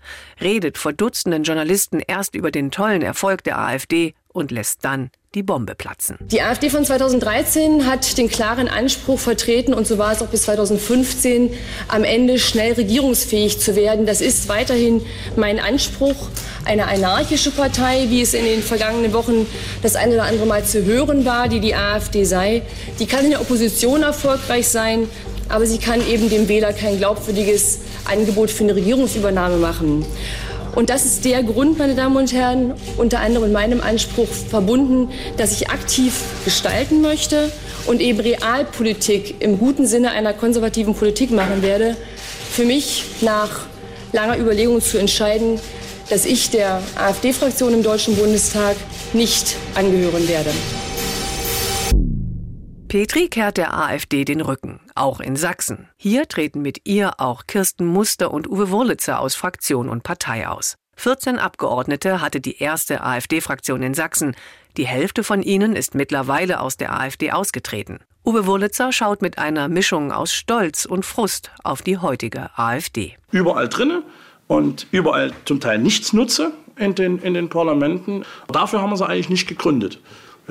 redet 0.42 0.78
vor 0.78 0.92
Dutzenden 0.92 1.44
Journalisten 1.44 2.02
erst 2.06 2.36
über 2.36 2.52
den 2.52 2.72
tollen 2.72 3.04
Erfolg 3.04 3.44
der 3.44 3.60
AfD 3.60 4.14
und 4.34 4.52
lässt 4.52 4.84
dann 4.84 5.12
die 5.34 5.44
Bombe 5.44 5.76
platzen. 5.76 6.18
Die 6.20 6.42
AfD 6.42 6.70
von 6.70 6.84
2013 6.84 7.86
hat 7.86 8.18
den 8.18 8.28
klaren 8.28 8.68
Anspruch 8.68 9.20
vertreten, 9.20 9.74
und 9.74 9.88
so 9.88 9.98
war 9.98 10.12
es 10.12 10.22
auch 10.22 10.28
bis 10.28 10.44
2015, 10.44 11.54
am 11.88 12.04
Ende 12.04 12.38
schnell 12.38 12.74
regierungsfähig 12.74 13.60
zu 13.60 13.78
werden. 13.78 14.06
Das 14.06 14.20
ist 14.20 14.50
weiterhin 14.50 15.02
mein 15.38 15.60
Anspruch. 15.60 16.30
Eine 16.66 16.88
anarchische 16.88 17.52
Partei, 17.52 18.08
wie 18.10 18.22
es 18.22 18.34
in 18.34 18.44
den 18.44 18.62
vergangenen 18.62 19.14
Wochen 19.14 19.48
das 19.82 19.96
eine 19.96 20.16
oder 20.16 20.24
andere 20.24 20.46
Mal 20.46 20.66
zu 20.66 20.84
hören 20.84 21.26
war, 21.26 21.48
die 21.48 21.62
die 21.62 21.76
AfD 21.76 22.26
sei, 22.26 22.62
die 23.00 23.06
kann 23.06 23.24
in 23.24 23.32
der 23.32 23.42
Opposition 23.42 24.04
erfolgreich 24.04 24.68
sein, 24.68 25.08
aber 25.52 25.66
sie 25.66 25.78
kann 25.78 26.06
eben 26.08 26.30
dem 26.30 26.48
Wähler 26.48 26.74
kein 26.74 26.98
glaubwürdiges 26.98 27.80
Angebot 28.06 28.50
für 28.50 28.64
eine 28.64 28.76
Regierungsübernahme 28.76 29.58
machen. 29.58 30.06
Und 30.76 30.90
das 30.90 31.06
ist 31.06 31.26
der 31.26 31.44
Grund, 31.44 31.78
meine 31.78 31.96
Damen 31.96 32.16
und 32.16 32.32
Herren, 32.32 32.74
unter 32.98 33.20
anderem 33.20 33.48
in 33.48 33.52
meinem 33.52 33.82
Anspruch 33.82 34.30
verbunden, 34.30 35.10
dass 35.36 35.52
ich 35.52 35.70
aktiv 35.70 36.14
gestalten 36.46 37.02
möchte 37.02 37.52
und 37.88 38.00
eben 38.00 38.20
Realpolitik 38.20 39.42
im 39.42 39.60
guten 39.60 39.86
Sinne 39.86 40.12
einer 40.12 40.34
konservativen 40.34 40.96
Politik 40.96 41.32
machen 41.32 41.62
werde. 41.62 41.98
Für 42.52 42.64
mich 42.64 43.04
nach 43.22 43.50
langer 44.14 44.38
Überlegung 44.38 44.82
zu 44.82 44.98
entscheiden, 44.98 45.60
dass 46.10 46.26
ich 46.26 46.50
der 46.50 46.82
AfD-Fraktion 46.96 47.74
im 47.74 47.84
Deutschen 47.84 48.16
Bundestag 48.16 48.76
nicht 49.14 49.56
angehören 49.76 50.28
werde. 50.28 50.52
Petri 52.92 53.30
kehrt 53.30 53.56
der 53.56 53.74
AfD 53.74 54.26
den 54.26 54.42
Rücken, 54.42 54.82
auch 54.96 55.22
in 55.22 55.38
Sachsen. 55.38 55.88
Hier 55.96 56.28
treten 56.28 56.62
mit 56.62 56.82
ihr 56.84 57.22
auch 57.22 57.48
Kirsten 57.48 57.86
Muster 57.86 58.34
und 58.34 58.50
Uwe 58.50 58.70
Wurlitzer 58.70 59.22
aus 59.22 59.34
Fraktion 59.34 59.88
und 59.88 60.04
Partei 60.04 60.46
aus. 60.46 60.76
14 60.98 61.40
Abgeordnete 61.40 62.20
hatte 62.20 62.42
die 62.42 62.58
erste 62.58 63.02
AfD-Fraktion 63.02 63.82
in 63.82 63.94
Sachsen. 63.94 64.36
Die 64.76 64.86
Hälfte 64.86 65.24
von 65.24 65.42
ihnen 65.42 65.78
ist 65.78 65.96
mittlerweile 65.96 66.60
aus 66.60 66.76
der 66.76 67.00
AfD 67.00 67.32
ausgetreten. 67.32 68.00
Uwe 68.26 68.46
Wurlitzer 68.46 68.92
schaut 68.92 69.22
mit 69.22 69.38
einer 69.38 69.70
Mischung 69.70 70.12
aus 70.12 70.34
Stolz 70.34 70.84
und 70.84 71.06
Frust 71.06 71.50
auf 71.64 71.84
die 71.84 71.98
heutige 71.98 72.50
AfD. 72.58 73.16
Überall 73.32 73.70
drinne 73.70 74.04
und 74.48 74.88
überall 74.92 75.32
zum 75.46 75.62
Teil 75.62 75.80
nichts 75.80 76.12
nutze 76.12 76.52
in 76.76 76.94
den, 76.94 77.20
in 77.20 77.36
den 77.36 77.48
Parlamenten. 77.48 78.26
Dafür 78.52 78.82
haben 78.82 78.90
wir 78.90 78.98
sie 78.98 79.08
eigentlich 79.08 79.30
nicht 79.30 79.48
gegründet. 79.48 80.02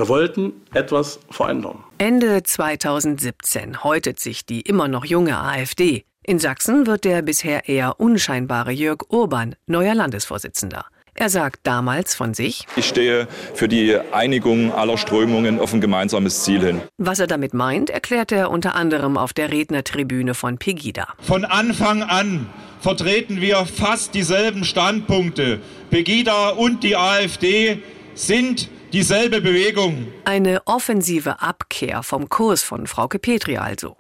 Wir 0.01 0.09
wollten 0.09 0.55
etwas 0.73 1.21
verändern. 1.29 1.85
Ende 1.99 2.43
2017 2.43 3.85
häutet 3.85 4.19
sich 4.19 4.47
die 4.47 4.63
immer 4.63 4.89
noch 4.89 5.05
junge 5.05 5.39
AfD. 5.39 6.05
In 6.25 6.39
Sachsen 6.39 6.87
wird 6.87 7.05
der 7.05 7.21
bisher 7.21 7.69
eher 7.69 8.01
unscheinbare 8.01 8.73
Jörg 8.73 9.01
Urban 9.11 9.57
neuer 9.67 9.95
Landesvorsitzender. 9.95 10.87
Er 11.13 11.29
sagt 11.29 11.61
damals 11.65 12.15
von 12.15 12.33
sich, 12.33 12.67
ich 12.77 12.89
stehe 12.89 13.29
für 13.53 13.69
die 13.69 13.95
Einigung 14.11 14.73
aller 14.73 14.97
Strömungen 14.97 15.61
auf 15.61 15.75
ein 15.75 15.83
gemeinsames 15.83 16.45
Ziel 16.45 16.61
hin. 16.61 16.81
Was 16.97 17.19
er 17.19 17.27
damit 17.27 17.53
meint, 17.53 17.91
erklärt 17.91 18.33
er 18.33 18.51
unter 18.51 18.75
anderem 18.77 19.19
auf 19.19 19.35
der 19.35 19.53
Rednertribüne 19.53 20.33
von 20.33 20.57
Pegida. 20.57 21.09
Von 21.21 21.45
Anfang 21.45 22.03
an 22.03 22.47
vertreten 22.81 23.43
wir 23.43 23.67
fast 23.67 24.15
dieselben 24.15 24.65
Standpunkte. 24.65 25.61
Pegida 25.91 26.49
und 26.49 26.85
die 26.85 26.97
AfD 26.97 27.83
sind 28.15 28.71
dieselbe 28.93 29.41
Bewegung. 29.41 30.09
Eine 30.25 30.67
offensive 30.67 31.41
Abkehr 31.41 32.03
vom 32.03 32.29
Kurs 32.29 32.63
von 32.63 32.87
Frauke 32.87 33.19
Petri 33.19 33.57
also. 33.57 33.97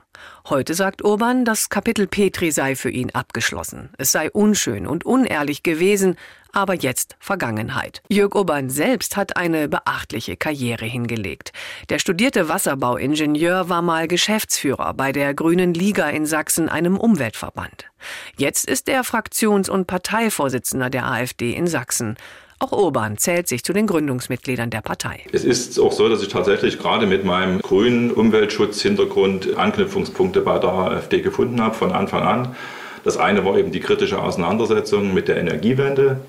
Heute 0.48 0.74
sagt 0.74 1.02
Urban, 1.02 1.44
das 1.44 1.68
Kapitel 1.68 2.06
Petri 2.06 2.50
sei 2.50 2.74
für 2.74 2.90
ihn 2.90 3.10
abgeschlossen. 3.10 3.90
Es 3.98 4.12
sei 4.12 4.30
unschön 4.30 4.86
und 4.86 5.06
unehrlich 5.06 5.62
gewesen, 5.62 6.16
aber 6.52 6.74
jetzt 6.74 7.16
Vergangenheit. 7.20 8.02
Jörg 8.08 8.34
Urban 8.34 8.68
selbst 8.68 9.16
hat 9.16 9.36
eine 9.36 9.68
beachtliche 9.68 10.36
Karriere 10.36 10.84
hingelegt. 10.84 11.52
Der 11.88 12.00
studierte 12.00 12.48
Wasserbauingenieur 12.48 13.68
war 13.68 13.82
mal 13.82 14.08
Geschäftsführer 14.08 14.92
bei 14.94 15.12
der 15.12 15.34
Grünen 15.34 15.72
Liga 15.72 16.08
in 16.08 16.26
Sachsen, 16.26 16.68
einem 16.68 16.98
Umweltverband. 16.98 17.86
Jetzt 18.36 18.68
ist 18.68 18.88
er 18.88 19.04
Fraktions- 19.04 19.70
und 19.70 19.86
Parteivorsitzender 19.86 20.90
der 20.90 21.06
AfD 21.06 21.52
in 21.52 21.68
Sachsen. 21.68 22.16
Auch 22.62 22.72
Urban 22.72 23.16
zählt 23.16 23.48
sich 23.48 23.64
zu 23.64 23.72
den 23.72 23.86
Gründungsmitgliedern 23.86 24.68
der 24.68 24.82
Partei. 24.82 25.20
Es 25.32 25.44
ist 25.44 25.80
auch 25.80 25.92
so, 25.92 26.10
dass 26.10 26.20
ich 26.20 26.28
tatsächlich 26.28 26.78
gerade 26.78 27.06
mit 27.06 27.24
meinem 27.24 27.62
grünen 27.62 28.10
Umweltschutzhintergrund 28.10 29.56
Anknüpfungspunkte 29.56 30.42
bei 30.42 30.58
der 30.58 30.68
AfD 30.68 31.22
gefunden 31.22 31.62
habe 31.62 31.74
von 31.74 31.90
Anfang 31.90 32.22
an. 32.22 32.54
Das 33.02 33.16
eine 33.16 33.46
war 33.46 33.56
eben 33.56 33.72
die 33.72 33.80
kritische 33.80 34.20
Auseinandersetzung 34.20 35.14
mit 35.14 35.28
der 35.28 35.38
Energiewende. 35.38 36.20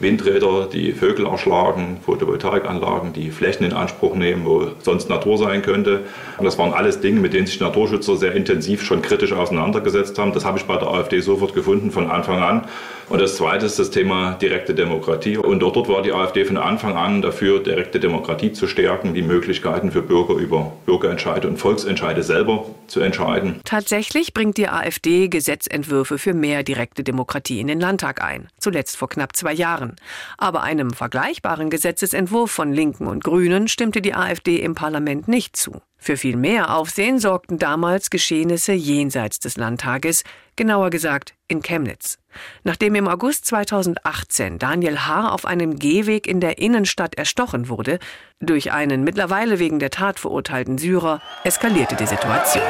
Windräder, 0.00 0.68
die 0.72 0.92
Vögel 0.92 1.26
erschlagen, 1.26 1.98
Photovoltaikanlagen, 2.04 3.12
die 3.12 3.30
Flächen 3.30 3.64
in 3.64 3.72
Anspruch 3.72 4.14
nehmen, 4.14 4.44
wo 4.44 4.68
sonst 4.80 5.08
Natur 5.08 5.38
sein 5.38 5.62
könnte. 5.62 6.02
Und 6.36 6.44
das 6.44 6.58
waren 6.58 6.72
alles 6.72 7.00
Dinge, 7.00 7.18
mit 7.18 7.32
denen 7.32 7.46
sich 7.46 7.58
Naturschützer 7.60 8.16
sehr 8.16 8.34
intensiv 8.34 8.84
schon 8.84 9.02
kritisch 9.02 9.32
auseinandergesetzt 9.32 10.18
haben. 10.18 10.32
Das 10.32 10.44
habe 10.44 10.58
ich 10.58 10.66
bei 10.66 10.76
der 10.76 10.88
AfD 10.88 11.20
sofort 11.20 11.54
gefunden 11.54 11.90
von 11.90 12.08
Anfang 12.10 12.40
an. 12.40 12.68
Und 13.08 13.22
das 13.22 13.36
Zweite 13.36 13.64
ist 13.64 13.78
das 13.78 13.90
Thema 13.90 14.32
direkte 14.34 14.74
Demokratie. 14.74 15.38
Und 15.38 15.60
dort, 15.60 15.76
dort 15.76 15.88
war 15.88 16.02
die 16.02 16.12
AfD 16.12 16.44
von 16.44 16.58
Anfang 16.58 16.94
an 16.94 17.22
dafür, 17.22 17.62
direkte 17.62 18.00
Demokratie 18.00 18.52
zu 18.52 18.66
stärken, 18.66 19.14
die 19.14 19.22
Möglichkeiten 19.22 19.90
für 19.90 20.02
Bürger 20.02 20.34
über 20.34 20.72
Bürgerentscheide 20.84 21.48
und 21.48 21.56
Volksentscheide 21.56 22.22
selber 22.22 22.66
zu 22.86 23.00
entscheiden. 23.00 23.60
Tatsächlich 23.64 24.34
bringt 24.34 24.58
die 24.58 24.68
AfD 24.68 25.28
Gesetzentwürfe 25.28 26.18
für 26.18 26.34
mehr 26.34 26.62
direkte 26.62 27.02
Demokratie 27.02 27.60
in 27.60 27.68
den 27.68 27.80
Landtag 27.80 28.22
ein. 28.22 28.48
Zuletzt 28.58 28.98
vor 28.98 29.08
knapp 29.08 29.34
zwei 29.34 29.54
Jahren. 29.54 29.96
Aber 30.36 30.62
einem 30.62 30.90
vergleichbaren 30.90 31.70
Gesetzesentwurf 31.70 32.50
von 32.50 32.74
Linken 32.74 33.06
und 33.06 33.24
Grünen 33.24 33.68
stimmte 33.68 34.02
die 34.02 34.14
AfD 34.14 34.56
im 34.56 34.74
Parlament 34.74 35.28
nicht 35.28 35.56
zu. 35.56 35.80
Für 35.96 36.16
viel 36.16 36.36
mehr 36.36 36.76
Aufsehen 36.76 37.18
sorgten 37.18 37.58
damals 37.58 38.10
Geschehnisse 38.10 38.72
jenseits 38.72 39.40
des 39.40 39.56
Landtages, 39.56 40.22
genauer 40.56 40.90
gesagt 40.90 41.34
in 41.48 41.60
Chemnitz. 41.60 42.18
Nachdem 42.64 42.94
im 42.94 43.08
August 43.08 43.46
2018 43.46 44.58
Daniel 44.58 45.00
H. 45.00 45.30
auf 45.30 45.44
einem 45.44 45.78
Gehweg 45.78 46.26
in 46.26 46.40
der 46.40 46.58
Innenstadt 46.58 47.14
erstochen 47.16 47.68
wurde, 47.68 47.98
durch 48.40 48.72
einen 48.72 49.04
mittlerweile 49.04 49.58
wegen 49.58 49.78
der 49.78 49.90
Tat 49.90 50.18
verurteilten 50.20 50.78
Syrer, 50.78 51.20
eskalierte 51.44 51.96
die 51.96 52.06
Situation. 52.06 52.64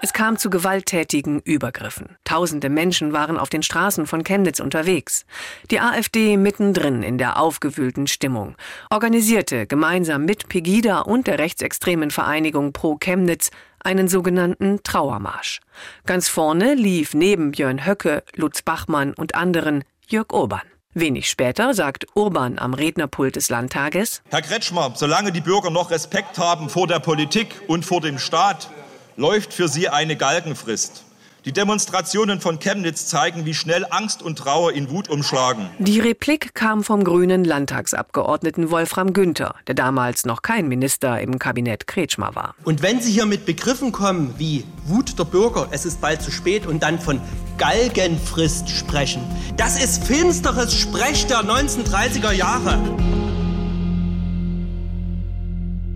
Es 0.00 0.12
kam 0.12 0.38
zu 0.38 0.48
gewalttätigen 0.48 1.40
Übergriffen. 1.40 2.16
Tausende 2.24 2.70
Menschen 2.70 3.12
waren 3.12 3.36
auf 3.36 3.50
den 3.50 3.62
Straßen 3.62 4.06
von 4.06 4.22
Chemnitz 4.22 4.60
unterwegs. 4.60 5.26
Die 5.70 5.80
AfD 5.80 6.36
mittendrin 6.36 7.02
in 7.02 7.18
der 7.18 7.38
aufgewühlten 7.38 8.06
Stimmung 8.06 8.54
organisierte 8.90 9.66
gemeinsam 9.66 10.24
mit 10.24 10.48
Pegida 10.48 11.00
und 11.00 11.26
der 11.26 11.38
rechtsextremen 11.38 12.10
Vereinigung 12.10 12.72
Pro 12.72 12.96
Chemnitz 12.96 13.50
einen 13.80 14.08
sogenannten 14.08 14.82
Trauermarsch. 14.82 15.60
Ganz 16.06 16.28
vorne 16.28 16.74
lief 16.74 17.14
neben 17.14 17.52
Björn 17.52 17.86
Höcke, 17.86 18.22
Lutz 18.34 18.62
Bachmann 18.62 19.14
und 19.14 19.34
anderen 19.34 19.84
Jörg 20.08 20.32
Urban. 20.32 20.62
Wenig 20.94 21.28
später 21.28 21.74
sagt 21.74 22.06
Urban 22.14 22.58
am 22.58 22.74
Rednerpult 22.74 23.36
des 23.36 23.50
Landtages 23.50 24.22
Herr 24.30 24.42
Kretschmer, 24.42 24.92
solange 24.94 25.32
die 25.32 25.40
Bürger 25.40 25.70
noch 25.70 25.90
Respekt 25.90 26.38
haben 26.38 26.70
vor 26.70 26.86
der 26.86 26.98
Politik 26.98 27.60
und 27.66 27.84
vor 27.84 28.00
dem 28.00 28.18
Staat, 28.18 28.70
läuft 29.16 29.52
für 29.52 29.68
sie 29.68 29.88
eine 29.88 30.16
Galgenfrist. 30.16 31.04
Die 31.48 31.54
Demonstrationen 31.54 32.42
von 32.42 32.58
Chemnitz 32.58 33.06
zeigen, 33.06 33.46
wie 33.46 33.54
schnell 33.54 33.86
Angst 33.88 34.20
und 34.22 34.36
Trauer 34.36 34.72
in 34.74 34.90
Wut 34.90 35.08
umschlagen. 35.08 35.70
Die 35.78 35.98
Replik 35.98 36.54
kam 36.54 36.84
vom 36.84 37.04
grünen 37.04 37.42
Landtagsabgeordneten 37.42 38.70
Wolfram 38.70 39.14
Günther, 39.14 39.54
der 39.66 39.74
damals 39.74 40.26
noch 40.26 40.42
kein 40.42 40.68
Minister 40.68 41.18
im 41.22 41.38
Kabinett 41.38 41.86
Kretschmer 41.86 42.34
war. 42.34 42.54
Und 42.64 42.82
wenn 42.82 43.00
Sie 43.00 43.10
hier 43.10 43.24
mit 43.24 43.46
Begriffen 43.46 43.92
kommen 43.92 44.34
wie 44.36 44.64
Wut 44.84 45.18
der 45.18 45.24
Bürger, 45.24 45.68
es 45.70 45.86
ist 45.86 46.02
bald 46.02 46.20
zu 46.20 46.30
spät 46.30 46.66
und 46.66 46.82
dann 46.82 46.98
von 46.98 47.18
Galgenfrist 47.56 48.68
sprechen, 48.68 49.22
das 49.56 49.82
ist 49.82 50.04
finsteres 50.04 50.74
Sprech 50.74 51.28
der 51.28 51.44
1930er 51.44 52.32
Jahre. 52.32 52.78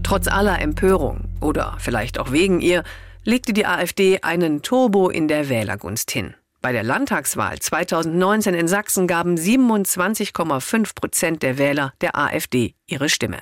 Trotz 0.02 0.28
aller 0.28 0.62
Empörung 0.62 1.24
oder 1.42 1.76
vielleicht 1.78 2.18
auch 2.18 2.32
wegen 2.32 2.60
ihr 2.60 2.84
legte 3.24 3.52
die 3.52 3.66
AfD 3.66 4.20
einen 4.22 4.62
Turbo 4.62 5.08
in 5.08 5.28
der 5.28 5.48
Wählergunst 5.48 6.10
hin. 6.10 6.34
Bei 6.60 6.72
der 6.72 6.84
Landtagswahl 6.84 7.58
2019 7.58 8.54
in 8.54 8.68
Sachsen 8.68 9.08
gaben 9.08 9.34
27,5 9.34 10.94
Prozent 10.94 11.42
der 11.42 11.58
Wähler 11.58 11.92
der 12.00 12.16
AfD 12.16 12.74
ihre 12.86 13.08
Stimme. 13.08 13.38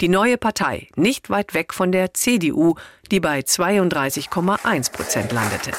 Die 0.00 0.08
neue 0.08 0.36
Partei 0.36 0.88
nicht 0.94 1.30
weit 1.30 1.52
weg 1.54 1.74
von 1.74 1.90
der 1.90 2.14
CDU, 2.14 2.74
die 3.10 3.18
bei 3.18 3.40
32,1 3.40 4.92
Prozent 4.92 5.32
landete. 5.32 5.72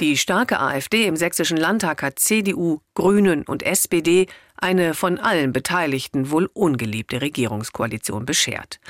Die 0.00 0.16
starke 0.16 0.60
AfD 0.60 1.04
im 1.04 1.16
sächsischen 1.16 1.58
Landtag 1.58 2.02
hat 2.02 2.18
CDU, 2.18 2.80
Grünen 2.94 3.42
und 3.42 3.62
SPD 3.62 4.28
eine 4.56 4.94
von 4.94 5.18
allen 5.18 5.52
Beteiligten 5.52 6.30
wohl 6.30 6.48
ungeliebte 6.54 7.20
Regierungskoalition 7.20 8.24
beschert. 8.24 8.80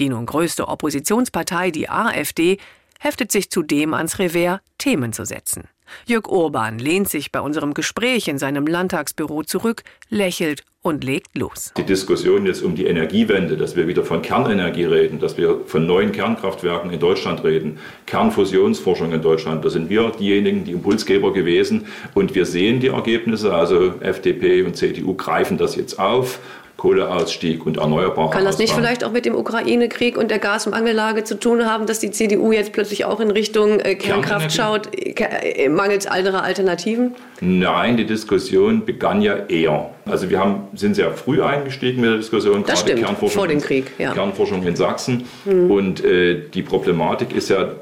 Die 0.00 0.08
nun 0.08 0.26
größte 0.26 0.68
Oppositionspartei, 0.68 1.70
die 1.70 1.88
AfD, 1.88 2.58
heftet 3.00 3.32
sich 3.32 3.50
zudem 3.50 3.94
ans 3.94 4.18
Revers, 4.18 4.60
Themen 4.78 5.12
zu 5.12 5.24
setzen. 5.24 5.64
Jörg 6.06 6.28
Urban 6.28 6.78
lehnt 6.78 7.08
sich 7.08 7.32
bei 7.32 7.40
unserem 7.40 7.74
Gespräch 7.74 8.28
in 8.28 8.38
seinem 8.38 8.66
Landtagsbüro 8.66 9.42
zurück, 9.42 9.82
lächelt 10.10 10.62
und 10.82 11.02
legt 11.02 11.36
los. 11.36 11.72
Die 11.76 11.84
Diskussion 11.84 12.46
jetzt 12.46 12.62
um 12.62 12.74
die 12.74 12.86
Energiewende, 12.86 13.56
dass 13.56 13.74
wir 13.74 13.88
wieder 13.88 14.04
von 14.04 14.22
Kernenergie 14.22 14.84
reden, 14.84 15.18
dass 15.18 15.36
wir 15.36 15.62
von 15.66 15.86
neuen 15.86 16.12
Kernkraftwerken 16.12 16.90
in 16.90 17.00
Deutschland 17.00 17.42
reden, 17.42 17.78
Kernfusionsforschung 18.06 19.12
in 19.12 19.22
Deutschland, 19.22 19.64
da 19.64 19.70
sind 19.70 19.88
wir 19.90 20.10
diejenigen, 20.10 20.64
die 20.64 20.72
Impulsgeber 20.72 21.32
gewesen 21.32 21.86
und 22.14 22.34
wir 22.34 22.46
sehen 22.46 22.80
die 22.80 22.88
Ergebnisse, 22.88 23.54
also 23.54 23.94
FDP 24.00 24.62
und 24.62 24.76
CDU 24.76 25.14
greifen 25.14 25.58
das 25.58 25.74
jetzt 25.74 25.98
auf 25.98 26.38
Kohleausstieg 26.78 27.66
und 27.66 27.76
erneuerbare 27.76 28.30
Kann 28.30 28.44
das 28.44 28.58
nicht 28.58 28.70
Ausbau. 28.70 28.82
vielleicht 28.82 29.02
auch 29.02 29.10
mit 29.10 29.26
dem 29.26 29.34
Ukraine-Krieg 29.34 30.16
und 30.16 30.30
der 30.30 30.38
Gasmangellage 30.38 31.24
zu 31.24 31.34
tun 31.34 31.66
haben, 31.66 31.86
dass 31.86 31.98
die 31.98 32.12
CDU 32.12 32.52
jetzt 32.52 32.72
plötzlich 32.72 33.04
auch 33.04 33.18
in 33.18 33.32
Richtung 33.32 33.80
äh, 33.80 33.96
Kernkraft 33.96 34.52
schaut, 34.52 34.88
äh, 34.94 35.68
mangels 35.68 36.06
anderer 36.06 36.44
Alternativen? 36.44 37.16
Nein, 37.40 37.96
die 37.96 38.06
Diskussion 38.06 38.84
begann 38.86 39.22
ja 39.22 39.34
eher. 39.48 39.90
Also 40.06 40.30
wir 40.30 40.38
haben, 40.38 40.68
sind 40.74 40.94
sehr 40.94 41.10
früh 41.12 41.42
eingestiegen 41.42 42.00
mit 42.00 42.10
der 42.10 42.18
Diskussion, 42.18 42.62
das 42.62 42.66
gerade 42.66 42.92
stimmt, 42.92 43.06
Kernforschung, 43.06 43.38
vor 43.38 43.48
dem 43.48 43.60
Krieg, 43.60 43.90
ja. 43.98 44.12
Kernforschung 44.12 44.64
in 44.64 44.76
Sachsen. 44.76 45.24
Hm. 45.44 45.70
Und 45.72 46.04
äh, 46.04 46.42
die 46.54 46.62
Problematik 46.62 47.34
ist 47.34 47.50
ja 47.50 47.72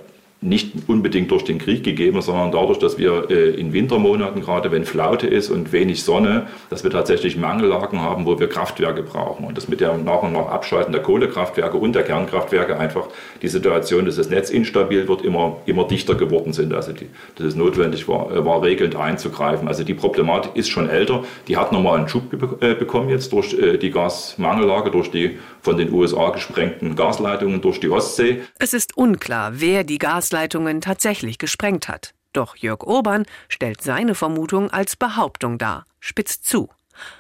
nicht 0.43 0.73
unbedingt 0.87 1.31
durch 1.31 1.45
den 1.45 1.59
Krieg 1.59 1.83
gegeben, 1.83 2.21
sondern 2.21 2.53
dadurch, 2.53 2.79
dass 2.79 2.99
wir 2.99 3.31
äh, 3.31 3.51
in 3.59 3.73
Wintermonaten, 3.73 4.43
gerade 4.43 4.71
wenn 4.71 4.85
Flaute 4.85 5.27
ist 5.27 5.49
und 5.49 5.73
wenig 5.73 6.03
Sonne, 6.03 6.47
dass 6.69 6.85
wir 6.85 6.91
tatsächlich 6.91 7.39
Mangellagen 7.39 8.03
haben, 8.03 8.27
wo 8.27 8.39
wir 8.39 8.49
Kraftwerke 8.49 9.03
brauchen. 9.03 9.47
Und 9.47 9.57
das 9.57 9.69
mit 9.69 9.81
dem 9.81 10.05
nach 10.05 10.23
und 10.23 10.33
nach 10.33 10.49
Abschalten 10.49 10.93
der 10.93 11.03
Kohlekraftwerke 11.03 11.79
und 11.79 11.95
der 11.95 12.03
Kernkraftwerke 12.03 12.79
einfach 12.79 13.09
die 13.41 13.49
Situation, 13.49 14.05
dass 14.05 14.17
das 14.17 14.29
Netz 14.29 14.51
instabil 14.51 15.09
wird, 15.09 15.23
immer, 15.23 15.57
immer 15.65 15.85
dichter 15.85 16.15
geworden 16.15 16.53
sind. 16.53 16.75
Also 16.75 16.93
die, 16.93 17.09
dass 17.37 17.47
es 17.47 17.57
notwendig 17.57 18.07
war, 18.07 18.31
äh, 18.31 18.45
war, 18.45 18.63
regelnd 18.63 18.95
einzugreifen. 18.95 19.69
Also 19.69 19.85
die 19.85 19.95
Problematik 19.95 20.55
ist 20.55 20.69
schon 20.69 20.91
älter. 20.91 21.25
Die 21.49 21.57
hat 21.57 21.73
nochmal 21.73 21.99
einen 21.99 22.09
Schub 22.09 22.33
äh, 22.61 22.75
bekommen 22.75 23.09
jetzt 23.09 23.33
durch 23.33 23.57
die 23.57 23.91
Gasmangellage, 23.91 24.91
durch 24.91 25.11
die 25.11 25.39
von 25.67 25.77
den 25.77 25.93
USA 25.93 26.31
gesprengten 26.31 26.95
Gasleitungen 26.95 27.61
durch 27.61 27.81
die 27.81 27.89
Ostsee. 27.89 28.43
Es 28.61 28.73
ist 28.73 28.97
unklar, 28.97 29.55
wer 29.57 29.83
die 29.83 29.99
Gasleitungen 30.27 30.81
tatsächlich 30.81 31.39
gesprengt 31.39 31.87
hat. 31.89 32.13
Doch 32.33 32.57
Jörg 32.57 32.83
Urban 32.83 33.27
stellt 33.49 33.81
seine 33.81 34.17
Vermutung 34.17 34.73
als 34.73 34.97
Behauptung 34.97 35.57
dar, 35.57 35.85
spitzt 36.01 36.45
zu. 36.45 36.69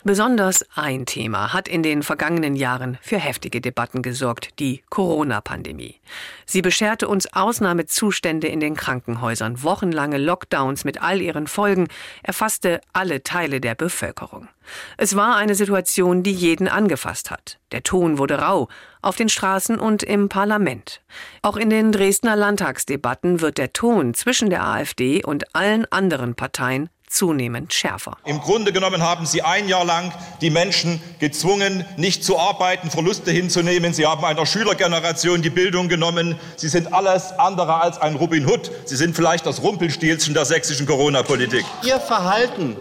Besonders 0.04 0.64
ein 0.74 1.06
Thema 1.06 1.52
hat 1.52 1.68
in 1.68 1.82
den 1.82 2.02
vergangenen 2.02 2.56
Jahren 2.56 2.98
für 3.02 3.18
heftige 3.18 3.60
Debatten 3.60 4.02
gesorgt, 4.02 4.58
die 4.58 4.82
Corona-Pandemie. 4.90 6.00
Sie 6.44 6.62
bescherte 6.62 7.08
uns 7.08 7.32
Ausnahmezustände 7.32 8.46
in 8.46 8.60
den 8.60 8.76
Krankenhäusern, 8.76 9.62
wochenlange 9.62 10.18
Lockdowns 10.18 10.84
mit 10.84 11.02
all 11.02 11.20
ihren 11.20 11.46
Folgen, 11.46 11.88
erfasste 12.22 12.80
alle 12.92 13.22
Teile 13.22 13.60
der 13.60 13.74
Bevölkerung. 13.74 14.48
Es 14.96 15.16
war 15.16 15.36
eine 15.36 15.54
Situation, 15.54 16.22
die 16.22 16.32
jeden 16.32 16.68
angefasst 16.68 17.30
hat. 17.30 17.58
Der 17.72 17.82
Ton 17.82 18.18
wurde 18.18 18.38
rau, 18.38 18.68
auf 19.02 19.16
den 19.16 19.28
Straßen 19.28 19.78
und 19.78 20.02
im 20.02 20.28
Parlament. 20.28 21.00
Auch 21.42 21.56
in 21.56 21.70
den 21.70 21.92
Dresdner 21.92 22.36
Landtagsdebatten 22.36 23.40
wird 23.40 23.58
der 23.58 23.72
Ton 23.72 24.14
zwischen 24.14 24.50
der 24.50 24.64
AfD 24.64 25.24
und 25.24 25.54
allen 25.54 25.90
anderen 25.92 26.34
Parteien 26.34 26.88
zunehmend 27.08 27.72
schärfer. 27.72 28.16
Im 28.24 28.40
Grunde 28.40 28.72
genommen 28.72 29.02
haben 29.02 29.26
Sie 29.26 29.42
ein 29.42 29.68
Jahr 29.68 29.84
lang 29.84 30.12
die 30.40 30.50
Menschen 30.50 31.00
gezwungen, 31.18 31.84
nicht 31.96 32.24
zu 32.24 32.38
arbeiten, 32.38 32.90
Verluste 32.90 33.30
hinzunehmen. 33.30 33.94
Sie 33.94 34.06
haben 34.06 34.24
einer 34.24 34.46
Schülergeneration 34.46 35.42
die 35.42 35.50
Bildung 35.50 35.88
genommen. 35.88 36.38
Sie 36.56 36.68
sind 36.68 36.92
alles 36.92 37.32
andere 37.38 37.80
als 37.80 37.98
ein 37.98 38.16
Robin 38.16 38.46
Hood. 38.46 38.70
Sie 38.84 38.96
sind 38.96 39.14
vielleicht 39.14 39.46
das 39.46 39.62
Rumpelstilzchen 39.62 40.34
der 40.34 40.44
sächsischen 40.44 40.86
Corona-Politik. 40.86 41.64
Ihr 41.84 42.00
Verhalten, 42.00 42.76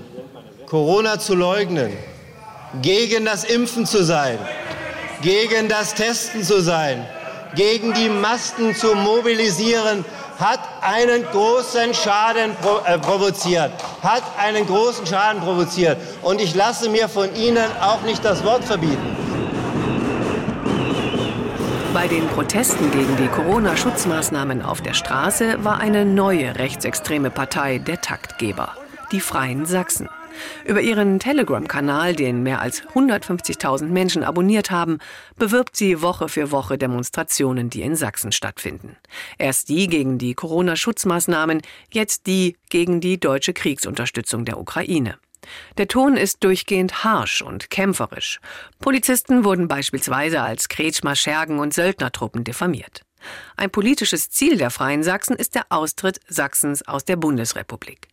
Corona 0.66 1.20
zu 1.20 1.36
leugnen, 1.36 1.94
gegen 2.82 3.26
das 3.26 3.44
Impfen 3.44 3.86
zu 3.86 4.04
sein, 4.04 4.40
gegen 5.22 5.70
das 5.70 5.94
Testen 5.94 6.44
zu 6.44 6.62
sein, 6.62 7.06
gegen 7.56 7.94
die 7.94 8.10
Masken 8.10 8.76
zu 8.76 8.96
mobilisieren, 8.96 10.04
hat 10.40 10.60
einen 10.82 11.24
großen 11.24 11.94
Schaden 11.94 12.52
äh, 12.86 12.98
provoziert, 13.00 13.72
hat 14.02 14.24
einen 14.38 14.66
großen 14.66 15.06
Schaden 15.06 15.42
provoziert. 15.42 15.98
Und 16.22 16.42
ich 16.42 16.56
lasse 16.56 16.90
mir 16.90 17.10
von 17.10 17.34
Ihnen 17.36 17.70
auch 17.82 18.02
nicht 18.02 18.24
das 18.24 18.44
Wort 18.44 18.64
verbieten. 18.64 19.16
Bei 21.94 22.08
den 22.10 22.28
Protesten 22.28 22.92
gegen 22.92 23.16
die 23.16 23.28
Corona-Schutzmaßnahmen 23.28 24.62
auf 24.62 24.82
der 24.82 24.94
Straße 24.94 25.64
war 25.64 25.80
eine 25.80 26.04
neue 26.04 26.60
rechtsextreme 26.60 27.30
Partei 27.30 27.78
der 27.78 28.02
Taktgeber, 28.02 28.74
die 29.14 29.22
Freien 29.22 29.66
Sachsen. 29.66 30.10
Über 30.66 30.82
ihren 30.82 31.20
Telegram-Kanal, 31.20 32.16
den 32.16 32.44
mehr 32.44 32.62
als 32.62 32.84
150.000 32.84 33.86
Menschen 33.86 34.24
abonniert 34.24 34.72
haben, 34.72 35.00
bewirbt 35.38 35.76
sie 35.76 36.02
Woche 36.02 36.30
für 36.30 36.52
Woche 36.52 36.78
Demonstrationen, 36.78 37.70
die 37.70 37.82
in 37.82 37.96
Sachsen 37.96 38.32
stattfinden. 38.32 38.98
Erst 39.38 39.70
die 39.70 39.88
gegen 39.88 40.18
die 40.18 40.34
Corona-Schutzmaßnahmen, 40.34 41.62
jetzt 41.92 42.28
die 42.28 42.58
gegen 42.70 43.02
die 43.02 43.20
deutsche 43.20 43.54
Kriegsunterstützung 43.54 44.46
der 44.46 44.60
Ukraine. 44.60 45.18
Der 45.78 45.88
Ton 45.88 46.18
ist 46.18 46.44
durchgehend 46.44 47.04
harsch 47.04 47.42
und 47.42 47.70
kämpferisch. 47.70 48.40
Polizisten 48.80 49.44
wurden 49.44 49.68
beispielsweise 49.68 50.42
als 50.42 50.70
Kretschmer, 50.70 51.16
Schergen 51.16 51.60
und 51.60 51.74
Söldnertruppen 51.74 52.44
diffamiert. 52.44 53.02
Ein 53.56 53.72
politisches 53.72 54.30
Ziel 54.30 54.58
der 54.58 54.70
Freien 54.70 55.04
Sachsen 55.04 55.36
ist 55.36 55.56
der 55.56 55.66
Austritt 55.70 56.20
Sachsens 56.28 56.88
aus 56.88 57.06
der 57.06 57.16
Bundesrepublik. 57.16 58.08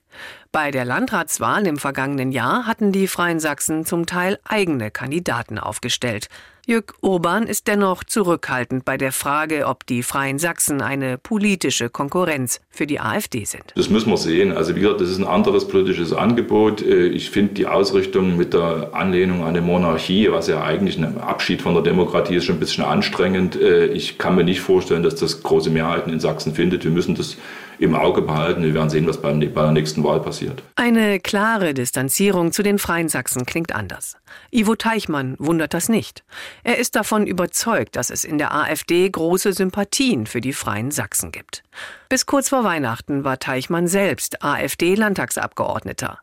Bei 0.52 0.70
der 0.70 0.84
Landratswahl 0.84 1.66
im 1.66 1.78
vergangenen 1.78 2.32
Jahr 2.32 2.66
hatten 2.66 2.92
die 2.92 3.08
Freien 3.08 3.40
Sachsen 3.40 3.86
zum 3.86 4.06
Teil 4.06 4.38
eigene 4.44 4.90
Kandidaten 4.90 5.58
aufgestellt. 5.58 6.28
Jörg 6.64 6.94
Urban 7.00 7.48
ist 7.48 7.66
dennoch 7.66 8.04
zurückhaltend 8.04 8.84
bei 8.84 8.96
der 8.96 9.10
Frage, 9.10 9.66
ob 9.66 9.84
die 9.84 10.04
Freien 10.04 10.38
Sachsen 10.38 10.80
eine 10.80 11.18
politische 11.18 11.90
Konkurrenz 11.90 12.60
für 12.70 12.86
die 12.86 13.00
AfD 13.00 13.44
sind. 13.44 13.64
Das 13.74 13.90
müssen 13.90 14.10
wir 14.10 14.16
sehen. 14.16 14.56
Also 14.56 14.76
wie 14.76 14.80
gesagt, 14.80 15.00
das 15.00 15.08
ist 15.08 15.18
ein 15.18 15.26
anderes 15.26 15.66
politisches 15.66 16.12
Angebot. 16.12 16.80
Äh, 16.80 17.06
ich 17.06 17.30
finde 17.30 17.54
die 17.54 17.66
Ausrichtung 17.66 18.36
mit 18.36 18.54
der 18.54 18.90
Anlehnung 18.92 19.40
an 19.42 19.48
eine 19.48 19.60
Monarchie, 19.60 20.30
was 20.30 20.46
ja 20.46 20.62
eigentlich 20.62 20.98
ein 20.98 21.18
Abschied 21.18 21.62
von 21.62 21.74
der 21.74 21.82
Demokratie 21.82 22.36
ist, 22.36 22.44
schon 22.44 22.56
ein 22.56 22.60
bisschen 22.60 22.84
anstrengend. 22.84 23.60
Äh, 23.60 23.86
ich 23.86 24.18
kann 24.18 24.36
mir 24.36 24.44
nicht 24.44 24.60
vorstellen, 24.60 25.02
dass 25.02 25.16
das 25.16 25.42
große 25.42 25.70
Mehrheiten 25.70 26.12
in 26.12 26.20
Sachsen 26.20 26.54
findet. 26.54 26.84
Wir 26.84 26.92
müssen 26.92 27.16
das 27.16 27.38
im 27.78 27.94
Auge 27.94 28.22
behalten. 28.22 28.62
Wir 28.62 28.74
werden 28.74 28.90
sehen, 28.90 29.06
was 29.06 29.20
bei 29.20 29.32
der 29.32 29.72
nächsten 29.72 30.04
Wahl 30.04 30.20
passiert. 30.20 30.62
Eine 30.76 31.20
klare 31.20 31.74
Distanzierung 31.74 32.52
zu 32.52 32.62
den 32.62 32.78
Freien 32.78 33.08
Sachsen 33.08 33.46
klingt 33.46 33.74
anders. 33.74 34.16
Ivo 34.50 34.74
Teichmann 34.74 35.36
wundert 35.38 35.74
das 35.74 35.88
nicht. 35.88 36.24
Er 36.64 36.78
ist 36.78 36.96
davon 36.96 37.26
überzeugt, 37.26 37.96
dass 37.96 38.10
es 38.10 38.24
in 38.24 38.38
der 38.38 38.54
AfD 38.54 39.08
große 39.08 39.52
Sympathien 39.52 40.26
für 40.26 40.40
die 40.40 40.52
Freien 40.52 40.90
Sachsen 40.90 41.32
gibt. 41.32 41.62
Bis 42.08 42.26
kurz 42.26 42.48
vor 42.48 42.64
Weihnachten 42.64 43.24
war 43.24 43.38
Teichmann 43.38 43.86
selbst 43.86 44.42
AfD-Landtagsabgeordneter 44.42 46.18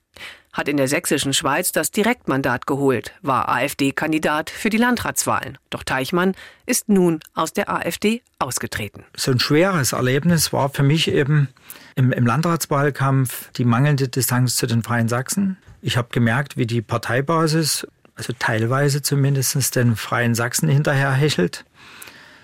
hat 0.60 0.68
in 0.68 0.76
der 0.76 0.90
sächsischen 0.90 1.34
Schweiz 1.34 1.72
das 1.72 1.90
Direktmandat 1.90 2.68
geholt, 2.68 3.14
war 3.22 3.48
AfD-Kandidat 3.48 4.50
für 4.50 4.70
die 4.70 4.78
Landratswahlen. 4.78 5.58
Doch 5.70 5.84
Teichmann 5.84 6.36
ist 6.66 6.90
nun 6.90 7.22
aus 7.34 7.54
der 7.54 7.70
AfD 7.70 8.22
ausgetreten. 8.40 9.06
So 9.16 9.32
ein 9.32 9.40
schweres 9.40 9.94
Erlebnis 9.94 10.52
war 10.52 10.68
für 10.68 10.84
mich 10.84 11.10
eben 11.10 11.48
im, 11.96 12.12
im 12.12 12.26
Landratswahlkampf 12.26 13.52
die 13.54 13.64
mangelnde 13.64 14.10
Distanz 14.10 14.58
zu 14.58 14.68
den 14.68 14.84
Freien 14.84 15.08
Sachsen. 15.08 15.58
Ich 15.82 15.96
habe 15.96 16.10
gemerkt, 16.12 16.58
wie 16.58 16.68
die 16.68 16.82
Parteibasis, 16.82 17.88
also 18.16 18.34
teilweise 18.38 19.02
zumindest, 19.02 19.78
den 19.78 19.96
Freien 19.96 20.36
Sachsen 20.36 20.68
hinterherhechelt 20.68 21.64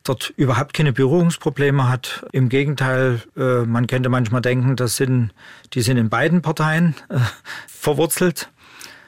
dort 0.05 0.33
überhaupt 0.37 0.73
keine 0.73 0.93
Berührungsprobleme 0.93 1.89
hat. 1.89 2.25
Im 2.31 2.47
Gegenteil, 2.47 3.21
äh, 3.35 3.63
man 3.63 3.87
könnte 3.87 4.07
manchmal 4.07 4.41
denken, 4.41 4.77
das 4.77 4.95
sind, 4.95 5.31
die 5.73 5.81
sind 5.81 5.97
in 5.97 6.09
beiden 6.09 6.41
Parteien 6.41 6.95
äh, 7.09 7.17
verwurzelt. 7.67 8.49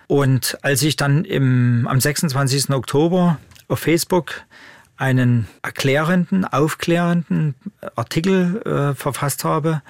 Und 0.07 0.57
als 0.61 0.81
ich 0.81 0.95
dann 0.95 1.23
im, 1.23 1.87
am 1.87 1.99
26. 1.99 2.71
Oktober 2.71 3.37
auf 3.67 3.79
Facebook 3.79 4.43
einen 4.97 5.47
erklärenden, 5.61 6.45
aufklärenden 6.45 7.55
Artikel 7.95 8.61
äh, 8.65 8.95
verfasst 8.95 9.43
habe, 9.43 9.81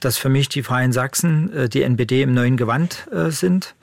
dass 0.00 0.18
für 0.18 0.28
mich 0.28 0.48
die 0.48 0.62
Freien 0.62 0.92
Sachsen 0.92 1.52
äh, 1.52 1.68
die 1.68 1.82
NPD 1.82 2.22
im 2.22 2.34
neuen 2.34 2.56
Gewand 2.56 3.08
äh, 3.10 3.30
sind, 3.30 3.74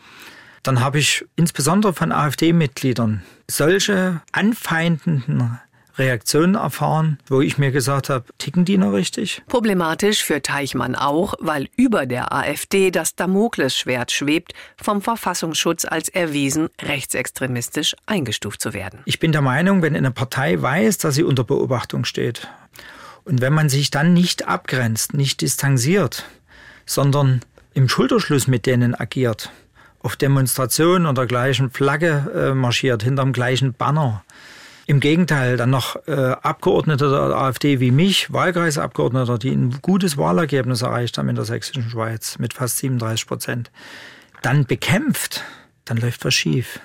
dann 0.64 0.80
habe 0.80 1.00
ich 1.00 1.26
insbesondere 1.36 1.94
von 1.94 2.12
AfD-Mitgliedern 2.12 3.24
solche 3.48 4.22
anfeindenden 4.32 5.60
Reaktionen 6.00 6.56
erfahren, 6.56 7.20
wo 7.28 7.42
ich 7.42 7.58
mir 7.58 7.72
gesagt 7.72 8.10
habe, 8.10 8.26
ticken 8.38 8.66
die 8.66 8.78
noch 8.78 8.94
richtig? 8.94 9.44
Problematisch 9.48 10.24
für 10.24 10.42
Teichmann 10.42 10.96
auch, 10.96 11.36
weil 11.40 11.68
über 11.76 12.06
der 12.06 12.34
AfD 12.34 12.90
das 12.90 13.16
Damoklesschwert 13.16 14.12
schwebt, 14.12 14.54
vom 14.82 15.02
Verfassungsschutz 15.02 15.86
als 15.86 16.10
erwiesen 16.10 16.70
rechtsextremistisch 16.82 17.96
eingestuft 18.06 18.62
zu 18.62 18.74
werden. 18.74 19.02
Ich 19.06 19.20
bin 19.20 19.32
der 19.32 19.42
Meinung, 19.42 19.82
wenn 19.82 19.96
eine 19.96 20.12
Partei 20.12 20.60
weiß, 20.60 20.98
dass 20.98 21.16
sie 21.16 21.24
unter 21.24 21.44
Beobachtung 21.44 22.06
steht 22.06 22.48
und 23.30 23.42
wenn 23.42 23.54
man 23.54 23.70
sich 23.70 23.92
dann 23.92 24.14
nicht 24.14 24.48
abgrenzt, 24.48 25.14
nicht 25.14 25.42
distanziert, 25.42 26.26
sondern 26.88 27.42
im 27.76 27.88
Schulterschluss 27.88 28.48
mit 28.48 28.66
denen 28.66 28.96
agiert, 28.96 29.52
auf 30.02 30.16
Demonstrationen 30.16 31.06
unter 31.06 31.28
gleichen 31.28 31.70
Flagge 31.70 32.32
äh, 32.34 32.54
marschiert, 32.56 33.04
hinterm 33.04 33.32
gleichen 33.32 33.74
Banner. 33.74 34.24
Im 34.90 35.00
Gegenteil, 35.00 35.56
dann 35.56 35.70
noch 35.70 35.96
äh, 36.08 36.36
Abgeordnete 36.42 37.12
der 37.12 37.20
AfD 37.20 37.80
wie 37.80 37.92
mich, 37.92 38.34
Wahlkreisabgeordneter, 38.34 39.38
die 39.38 39.52
ein 39.52 39.78
gutes 39.84 40.18
Wahlergebnis 40.18 40.82
erreicht 40.82 41.20
haben 41.20 41.30
in 41.30 41.36
der 41.36 41.46
sächsischen 41.46 41.88
Schweiz 41.88 42.40
mit 42.40 42.56
fast 42.56 42.80
37 42.80 43.28
Prozent, 43.28 43.70
dann 44.42 44.66
bekämpft, 44.66 45.44
dann 45.86 45.98
läuft 45.98 46.26
was 46.26 46.34
schief. 46.34 46.80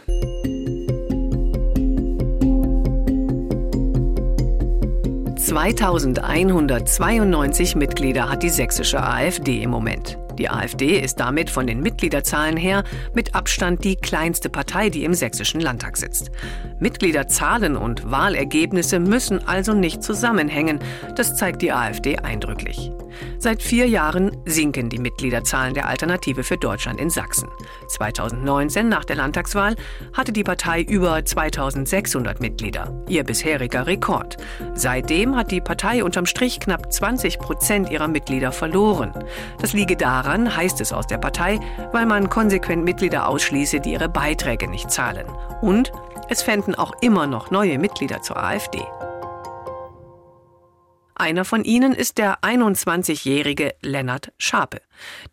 »2192 5.39 7.79
Mitglieder 7.79 8.29
hat 8.29 8.43
die 8.43 8.51
sächsische 8.51 9.03
AfD 9.03 9.63
im 9.63 9.71
Moment. 9.71 10.19
Die 10.39 10.51
AfD 10.51 10.99
ist 10.99 11.21
damit 11.21 11.51
von 11.51 11.67
den 11.67 11.81
Mitgliederzahlen 11.81 12.57
her 12.57 12.85
mit 13.15 13.35
Abstand 13.35 13.85
die 13.85 13.97
kleinste 13.97 14.49
Partei, 14.49 14.91
die 14.91 15.05
im 15.05 15.15
sächsischen 15.15 15.61
Landtag 15.61 15.97
sitzt. 15.97 16.31
Mitgliederzahlen 16.79 17.77
und 17.77 18.11
Wahlergebnisse 18.11 18.99
müssen 18.99 19.47
also 19.47 19.75
nicht 19.75 20.03
zusammenhängen. 20.03 20.81
Das 21.17 21.37
zeigt 21.37 21.63
die 21.63 21.73
AfD 21.73 22.19
eindrücklich. 22.19 22.91
Seit 23.39 23.63
vier 23.63 23.87
Jahren 23.87 24.37
sinken 24.45 24.89
die 24.89 24.99
Mitgliederzahlen 24.99 25.75
der 25.75 25.89
Alternative 25.89 26.45
für 26.45 26.57
Deutschland 26.57 27.01
in 27.01 27.11
Sachsen. 27.11 27.49
2019, 27.89 28.89
nach 28.89 29.05
der 29.05 29.17
Landtagswahl, 29.17 29.77
hatte 30.13 30.33
die 30.33 30.45
Partei 30.45 30.83
über 30.83 31.25
2600 31.25 32.41
Mitglieder, 32.41 33.05
ihr 33.09 33.25
bisheriger 33.25 33.87
Rekord. 33.87 34.37
Seitdem 34.75 35.37
hat 35.37 35.51
die 35.51 35.61
Partei 35.61 36.05
unterm 36.05 36.27
Strich 36.27 36.61
knapp 36.61 36.93
20 36.93 37.39
Prozent 37.39 37.91
ihrer 37.91 38.09
Mitglieder 38.09 38.53
verloren. 38.53 39.13
Das 39.61 39.73
liege 39.73 39.97
daran, 39.97 40.57
heißt 40.57 40.81
es 40.81 40.93
aus 40.93 41.07
der 41.07 41.19
Partei, 41.19 41.61
weil 41.93 42.07
man 42.07 42.29
konsequent 42.29 42.85
Mitglieder 42.85 43.29
ausschließe, 43.29 43.81
die 43.81 43.93
ihre 43.93 44.09
Beiträge 44.09 44.69
nicht 44.69 44.91
zahlen. 44.91 45.27
Und 45.61 45.93
es 46.29 46.43
fänden 46.43 46.75
auch 46.75 46.93
immer 47.01 47.27
noch 47.27 47.51
neue 47.51 47.79
Mitglieder 47.79 48.23
zur 48.23 48.43
AfD. 48.43 48.83
Einer 51.25 51.47
von 51.47 51.65
ihnen 51.65 51.95
ist 51.95 52.19
der 52.19 52.41
21-jährige 52.43 53.73
Lennart 53.81 54.31
Schape. 54.37 54.83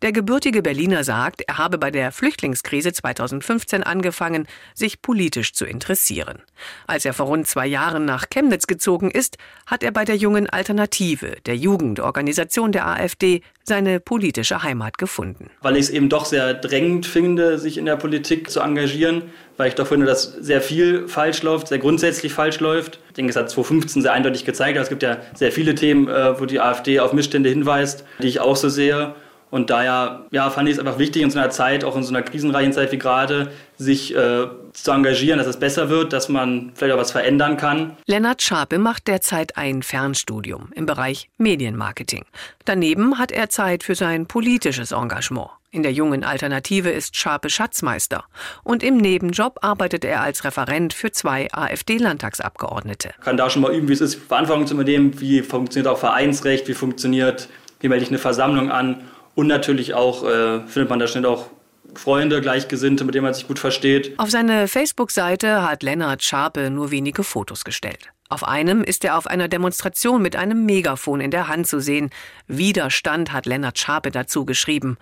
Der 0.00 0.10
gebürtige 0.10 0.62
Berliner 0.62 1.04
sagt, 1.04 1.42
er 1.46 1.58
habe 1.58 1.76
bei 1.76 1.90
der 1.90 2.12
Flüchtlingskrise 2.12 2.94
2015 2.94 3.82
angefangen, 3.82 4.46
sich 4.74 5.02
politisch 5.02 5.52
zu 5.52 5.66
interessieren. 5.66 6.38
Als 6.86 7.04
er 7.04 7.12
vor 7.12 7.26
rund 7.26 7.46
zwei 7.46 7.66
Jahren 7.66 8.06
nach 8.06 8.30
Chemnitz 8.30 8.66
gezogen 8.66 9.10
ist, 9.10 9.36
hat 9.66 9.82
er 9.82 9.90
bei 9.90 10.06
der 10.06 10.16
jungen 10.16 10.48
Alternative, 10.48 11.36
der 11.44 11.56
Jugendorganisation 11.56 12.72
der 12.72 12.86
AfD, 12.86 13.42
seine 13.62 14.00
politische 14.00 14.62
Heimat 14.62 14.96
gefunden. 14.96 15.50
Weil 15.60 15.76
ich 15.76 15.82
es 15.82 15.90
eben 15.90 16.08
doch 16.08 16.24
sehr 16.24 16.54
drängend 16.54 17.04
finde, 17.04 17.58
sich 17.58 17.76
in 17.76 17.84
der 17.84 17.96
Politik 17.96 18.50
zu 18.50 18.60
engagieren, 18.60 19.24
weil 19.62 19.68
ich 19.68 19.76
doch 19.76 19.86
finde, 19.86 20.06
dass 20.06 20.24
sehr 20.24 20.60
viel 20.60 21.06
falsch 21.06 21.44
läuft, 21.44 21.68
sehr 21.68 21.78
grundsätzlich 21.78 22.34
falsch 22.34 22.58
läuft. 22.58 22.98
Ich 23.06 23.14
denke, 23.14 23.30
es 23.30 23.36
hat 23.36 23.48
2015 23.48 24.02
sehr 24.02 24.12
eindeutig 24.12 24.44
gezeigt, 24.44 24.76
es 24.76 24.88
gibt 24.88 25.04
ja 25.04 25.18
sehr 25.34 25.52
viele 25.52 25.76
Themen, 25.76 26.08
äh, 26.08 26.40
wo 26.40 26.46
die 26.46 26.58
AfD 26.58 26.98
auf 26.98 27.12
Missstände 27.12 27.48
hinweist, 27.48 28.04
die 28.20 28.26
ich 28.26 28.40
auch 28.40 28.56
so 28.56 28.68
sehe. 28.68 29.14
Und 29.50 29.70
daher 29.70 30.26
ja, 30.32 30.50
fand 30.50 30.68
ich 30.68 30.74
es 30.74 30.80
einfach 30.80 30.98
wichtig, 30.98 31.22
in 31.22 31.30
so 31.30 31.38
einer 31.38 31.50
Zeit, 31.50 31.84
auch 31.84 31.94
in 31.94 32.02
so 32.02 32.12
einer 32.12 32.22
krisenreichen 32.22 32.72
Zeit 32.72 32.90
wie 32.90 32.98
gerade, 32.98 33.52
sich 33.76 34.12
äh, 34.16 34.48
zu 34.72 34.90
engagieren, 34.90 35.38
dass 35.38 35.46
es 35.46 35.60
besser 35.60 35.88
wird, 35.88 36.12
dass 36.12 36.28
man 36.28 36.72
vielleicht 36.74 36.94
auch 36.94 36.98
was 36.98 37.12
verändern 37.12 37.56
kann. 37.56 37.96
Lennart 38.06 38.42
Schape 38.42 38.80
macht 38.80 39.06
derzeit 39.06 39.56
ein 39.56 39.84
Fernstudium 39.84 40.70
im 40.74 40.86
Bereich 40.86 41.28
Medienmarketing. 41.38 42.24
Daneben 42.64 43.20
hat 43.20 43.30
er 43.30 43.48
Zeit 43.48 43.84
für 43.84 43.94
sein 43.94 44.26
politisches 44.26 44.90
Engagement. 44.90 45.50
In 45.74 45.82
der 45.82 45.92
jungen 45.94 46.22
Alternative 46.22 46.90
ist 46.90 47.16
Schape 47.16 47.48
Schatzmeister 47.48 48.24
und 48.62 48.82
im 48.82 48.98
Nebenjob 48.98 49.60
arbeitet 49.62 50.04
er 50.04 50.20
als 50.20 50.44
Referent 50.44 50.92
für 50.92 51.12
zwei 51.12 51.48
AfD-Landtagsabgeordnete. 51.50 53.14
Kann 53.22 53.38
da 53.38 53.48
schon 53.48 53.62
mal 53.62 53.74
üben, 53.74 53.88
wie 53.88 53.94
es 53.94 54.02
ist, 54.02 54.16
Verantwortung 54.16 54.66
zu 54.66 54.74
übernehmen, 54.74 55.18
wie 55.18 55.40
funktioniert 55.40 55.90
auch 55.90 55.96
Vereinsrecht, 55.96 56.68
wie 56.68 56.74
funktioniert, 56.74 57.48
wie 57.80 57.88
melde 57.88 58.04
ich 58.04 58.10
eine 58.10 58.18
Versammlung 58.18 58.70
an 58.70 59.02
und 59.34 59.46
natürlich 59.46 59.94
auch 59.94 60.24
äh, 60.24 60.60
findet 60.66 60.90
man 60.90 60.98
da 60.98 61.06
schnell 61.06 61.24
auch 61.24 61.46
Freunde, 61.94 62.42
Gleichgesinnte, 62.42 63.04
mit 63.04 63.14
denen 63.14 63.24
man 63.24 63.32
sich 63.32 63.48
gut 63.48 63.58
versteht. 63.58 64.12
Auf 64.18 64.30
seine 64.30 64.68
Facebook-Seite 64.68 65.62
hat 65.62 65.82
Lennart 65.82 66.22
Schape 66.22 66.68
nur 66.68 66.90
wenige 66.90 67.24
Fotos 67.24 67.64
gestellt. 67.64 68.12
Auf 68.28 68.46
einem 68.46 68.84
ist 68.84 69.06
er 69.06 69.16
auf 69.16 69.26
einer 69.26 69.48
Demonstration 69.48 70.20
mit 70.20 70.36
einem 70.36 70.66
Megafon 70.66 71.22
in 71.22 71.30
der 71.30 71.48
Hand 71.48 71.66
zu 71.66 71.80
sehen. 71.80 72.10
Widerstand 72.46 73.32
hat 73.32 73.46
Lennart 73.46 73.78
Schape 73.78 74.10
dazu 74.10 74.44
geschrieben. 74.44 74.98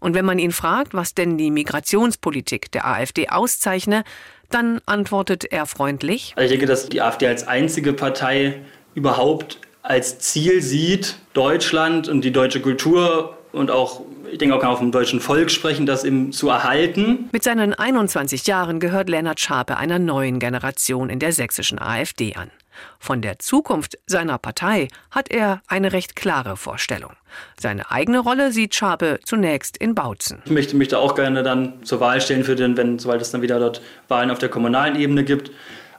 Und 0.00 0.14
wenn 0.14 0.24
man 0.24 0.38
ihn 0.38 0.52
fragt, 0.52 0.94
was 0.94 1.14
denn 1.14 1.38
die 1.38 1.50
Migrationspolitik 1.50 2.72
der 2.72 2.86
AfD 2.86 3.28
auszeichne, 3.28 4.02
dann 4.48 4.80
antwortet 4.86 5.44
er 5.44 5.66
freundlich. 5.66 6.32
Also 6.36 6.46
ich 6.46 6.50
denke, 6.50 6.66
dass 6.66 6.88
die 6.88 7.00
AfD 7.00 7.28
als 7.28 7.46
einzige 7.46 7.92
Partei 7.92 8.60
überhaupt 8.94 9.58
als 9.82 10.18
Ziel 10.18 10.60
sieht, 10.62 11.16
Deutschland 11.32 12.08
und 12.08 12.22
die 12.22 12.32
deutsche 12.32 12.60
Kultur 12.60 13.38
und 13.52 13.70
auch, 13.70 14.02
ich 14.30 14.38
denke 14.38 14.54
auch 14.54 14.60
kann 14.60 14.70
auf 14.70 14.78
dem 14.78 14.92
deutschen 14.92 15.20
Volk 15.20 15.50
sprechen, 15.50 15.86
das 15.86 16.04
eben 16.04 16.32
zu 16.32 16.48
erhalten. 16.48 17.28
Mit 17.32 17.42
seinen 17.42 17.74
21 17.74 18.46
Jahren 18.46 18.80
gehört 18.80 19.08
Lennart 19.08 19.40
Schape 19.40 19.76
einer 19.76 19.98
neuen 19.98 20.38
Generation 20.38 21.10
in 21.10 21.18
der 21.18 21.32
sächsischen 21.32 21.78
AfD 21.78 22.34
an. 22.34 22.50
Von 22.98 23.22
der 23.22 23.38
Zukunft 23.38 23.98
seiner 24.06 24.38
Partei 24.38 24.88
hat 25.10 25.30
er 25.30 25.62
eine 25.66 25.92
recht 25.92 26.16
klare 26.16 26.56
Vorstellung. 26.56 27.12
Seine 27.58 27.90
eigene 27.90 28.18
Rolle 28.20 28.52
sieht 28.52 28.74
Schape 28.74 29.20
zunächst 29.24 29.76
in 29.76 29.94
Bautzen. 29.94 30.42
Ich 30.44 30.50
möchte 30.50 30.76
mich 30.76 30.88
da 30.88 30.98
auch 30.98 31.14
gerne 31.14 31.42
dann 31.42 31.84
zur 31.84 32.00
Wahl 32.00 32.20
stellen 32.20 32.44
für 32.44 32.56
den, 32.56 32.76
wenn, 32.76 32.98
sobald 32.98 33.22
es 33.22 33.30
dann 33.30 33.42
wieder 33.42 33.58
dort 33.58 33.80
Wahlen 34.08 34.30
auf 34.30 34.38
der 34.38 34.48
kommunalen 34.48 34.96
Ebene 34.96 35.24
gibt. 35.24 35.50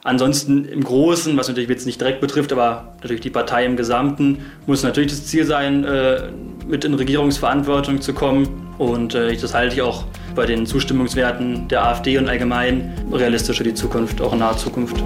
Ansonsten 0.04 0.64
im 0.64 0.82
Großen, 0.82 1.36
was 1.36 1.46
natürlich 1.46 1.70
jetzt 1.70 1.86
nicht 1.86 2.00
direkt 2.00 2.20
betrifft, 2.20 2.52
aber 2.52 2.94
natürlich 3.00 3.20
die 3.20 3.30
Partei 3.30 3.64
im 3.64 3.76
Gesamten, 3.76 4.44
muss 4.66 4.82
natürlich 4.82 5.12
das 5.12 5.26
Ziel 5.26 5.44
sein, 5.46 5.84
äh, 5.84 6.28
mit 6.66 6.84
in 6.84 6.94
Regierungsverantwortung 6.94 8.00
zu 8.00 8.12
kommen. 8.12 8.74
Und 8.78 9.14
äh, 9.14 9.36
das 9.36 9.54
halte 9.54 9.76
ich 9.76 9.82
auch 9.82 10.04
bei 10.34 10.44
den 10.44 10.66
Zustimmungswerten 10.66 11.68
der 11.68 11.84
AfD 11.84 12.18
und 12.18 12.28
allgemein 12.28 12.92
realistisch 13.12 13.58
für 13.58 13.64
die 13.64 13.74
Zukunft, 13.74 14.20
auch 14.20 14.32
in 14.32 14.40
naher 14.40 14.56
Zukunft. 14.56 14.96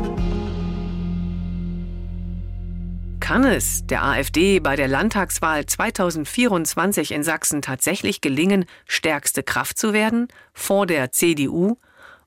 Kann 3.26 3.42
es 3.42 3.84
der 3.84 4.04
AfD 4.04 4.60
bei 4.60 4.76
der 4.76 4.86
Landtagswahl 4.86 5.66
2024 5.66 7.10
in 7.10 7.24
Sachsen 7.24 7.60
tatsächlich 7.60 8.20
gelingen, 8.20 8.66
stärkste 8.86 9.42
Kraft 9.42 9.78
zu 9.78 9.92
werden, 9.92 10.28
vor 10.54 10.86
der 10.86 11.10
CDU 11.10 11.74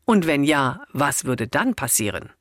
und 0.04 0.28
wenn 0.28 0.44
ja, 0.44 0.82
was 0.92 1.24
würde 1.24 1.48
dann 1.48 1.74
passieren? 1.74 2.32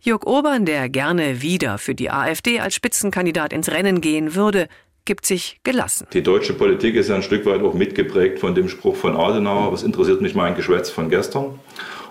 Jörg 0.00 0.24
Urban, 0.24 0.64
der 0.64 0.88
gerne 0.88 1.42
wieder 1.42 1.76
für 1.76 1.94
die 1.94 2.10
AfD 2.10 2.58
als 2.58 2.74
Spitzenkandidat 2.74 3.52
ins 3.52 3.70
Rennen 3.70 4.00
gehen 4.00 4.34
würde, 4.34 4.68
gibt 5.04 5.26
sich 5.26 5.60
gelassen. 5.62 6.06
Die 6.14 6.22
deutsche 6.22 6.54
Politik 6.54 6.94
ist 6.94 7.10
ein 7.10 7.22
Stück 7.22 7.44
weit 7.44 7.60
auch 7.60 7.74
mitgeprägt 7.74 8.38
von 8.38 8.54
dem 8.54 8.70
Spruch 8.70 8.96
von 8.96 9.14
Adenauer, 9.14 9.72
was 9.72 9.82
interessiert 9.82 10.22
mich 10.22 10.34
mein 10.34 10.54
Geschwätz 10.54 10.88
von 10.88 11.10
gestern. 11.10 11.58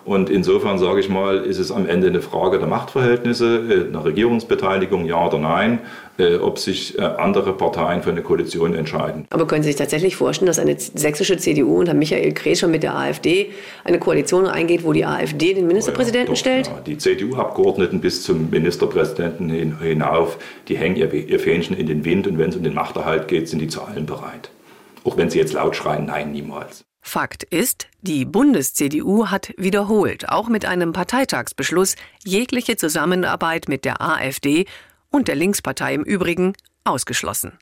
Und 0.05 0.29
insofern 0.29 0.77
sage 0.77 0.99
ich 0.99 1.09
mal, 1.09 1.37
ist 1.37 1.57
es 1.57 1.71
am 1.71 1.89
Ende 1.89 2.07
eine 2.07 2.21
Frage 2.21 2.59
der 2.59 2.67
Machtverhältnisse, 2.67 3.57
äh, 3.57 3.87
einer 3.87 4.05
Regierungsbeteiligung, 4.05 5.05
ja 5.05 5.25
oder 5.25 5.39
nein, 5.39 5.79
äh, 6.19 6.35
ob 6.35 6.59
sich 6.59 6.97
äh, 6.99 7.01
andere 7.01 7.53
Parteien 7.53 8.03
für 8.03 8.11
eine 8.11 8.21
Koalition 8.21 8.75
entscheiden. 8.75 9.25
Aber 9.31 9.47
können 9.47 9.63
Sie 9.63 9.69
sich 9.69 9.77
tatsächlich 9.77 10.15
vorstellen, 10.15 10.45
dass 10.45 10.59
eine 10.59 10.77
sächsische 10.77 11.37
CDU 11.37 11.79
unter 11.79 11.95
Michael 11.95 12.33
Kretschmer 12.33 12.69
mit 12.69 12.83
der 12.83 12.95
AfD 12.95 13.49
eine 13.83 13.97
Koalition 13.97 14.45
eingeht, 14.45 14.83
wo 14.83 14.93
die 14.93 15.05
AfD 15.05 15.55
den 15.55 15.65
Ministerpräsidenten 15.65 16.27
ja, 16.27 16.33
doch, 16.33 16.39
stellt? 16.39 16.67
Ja. 16.67 16.81
Die 16.85 16.99
CDU-Abgeordneten 16.99 17.99
bis 17.99 18.21
zum 18.21 18.51
Ministerpräsidenten 18.51 19.79
hinauf, 19.79 20.37
die 20.67 20.77
hängen 20.77 20.97
ihr, 20.97 21.11
ihr 21.11 21.39
Fähnchen 21.39 21.75
in 21.75 21.87
den 21.87 22.05
Wind 22.05 22.27
und 22.27 22.37
wenn 22.37 22.51
es 22.51 22.55
um 22.55 22.61
den 22.63 22.75
Machterhalt 22.75 23.27
geht, 23.27 23.49
sind 23.49 23.57
die 23.57 23.67
zu 23.69 23.81
allem 23.81 24.05
bereit. 24.05 24.51
Auch 25.03 25.17
wenn 25.17 25.31
sie 25.31 25.39
jetzt 25.39 25.53
laut 25.53 25.75
schreien, 25.75 26.05
nein, 26.05 26.31
niemals. 26.31 26.85
Fakt 27.07 27.43
ist, 27.43 27.87
die 28.01 28.25
Bundes-CDU 28.25 29.27
hat 29.27 29.53
wiederholt, 29.57 30.27
auch 30.27 30.49
mit 30.49 30.65
einem 30.65 30.91
Parteitagsbeschluss, 30.91 31.95
jegliche 32.25 32.77
Zusammenarbeit 32.77 33.69
mit 33.69 33.85
der 33.85 34.01
AfD 34.01 34.65
und 35.11 35.27
der 35.27 35.35
Linkspartei 35.35 35.93
im 35.93 36.03
Übrigen 36.03 36.53
ausgeschlossen. 36.83 37.53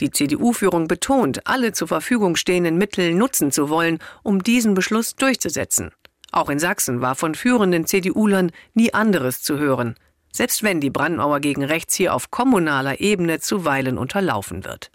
Die 0.00 0.10
CDU-Führung 0.10 0.88
betont, 0.88 1.46
alle 1.46 1.72
zur 1.72 1.86
Verfügung 1.86 2.34
stehenden 2.34 2.76
Mittel 2.76 3.14
nutzen 3.14 3.52
zu 3.52 3.70
wollen, 3.70 4.00
um 4.24 4.42
diesen 4.42 4.74
Beschluss 4.74 5.14
durchzusetzen. 5.14 5.92
Auch 6.32 6.50
in 6.50 6.58
Sachsen 6.58 7.00
war 7.00 7.14
von 7.14 7.36
führenden 7.36 7.86
CDU-Lern 7.86 8.50
nie 8.74 8.92
anderes 8.92 9.42
zu 9.42 9.58
hören. 9.58 9.94
selbst 10.30 10.62
wenn 10.62 10.80
die 10.80 10.90
Brandmauer 10.90 11.40
gegen 11.40 11.64
rechts 11.64 11.94
hier 11.94 12.14
auf 12.14 12.30
kommunaler 12.30 13.00
Ebene 13.00 13.40
zuweilen 13.40 13.96
unterlaufen 13.96 14.64
wird. 14.64 14.90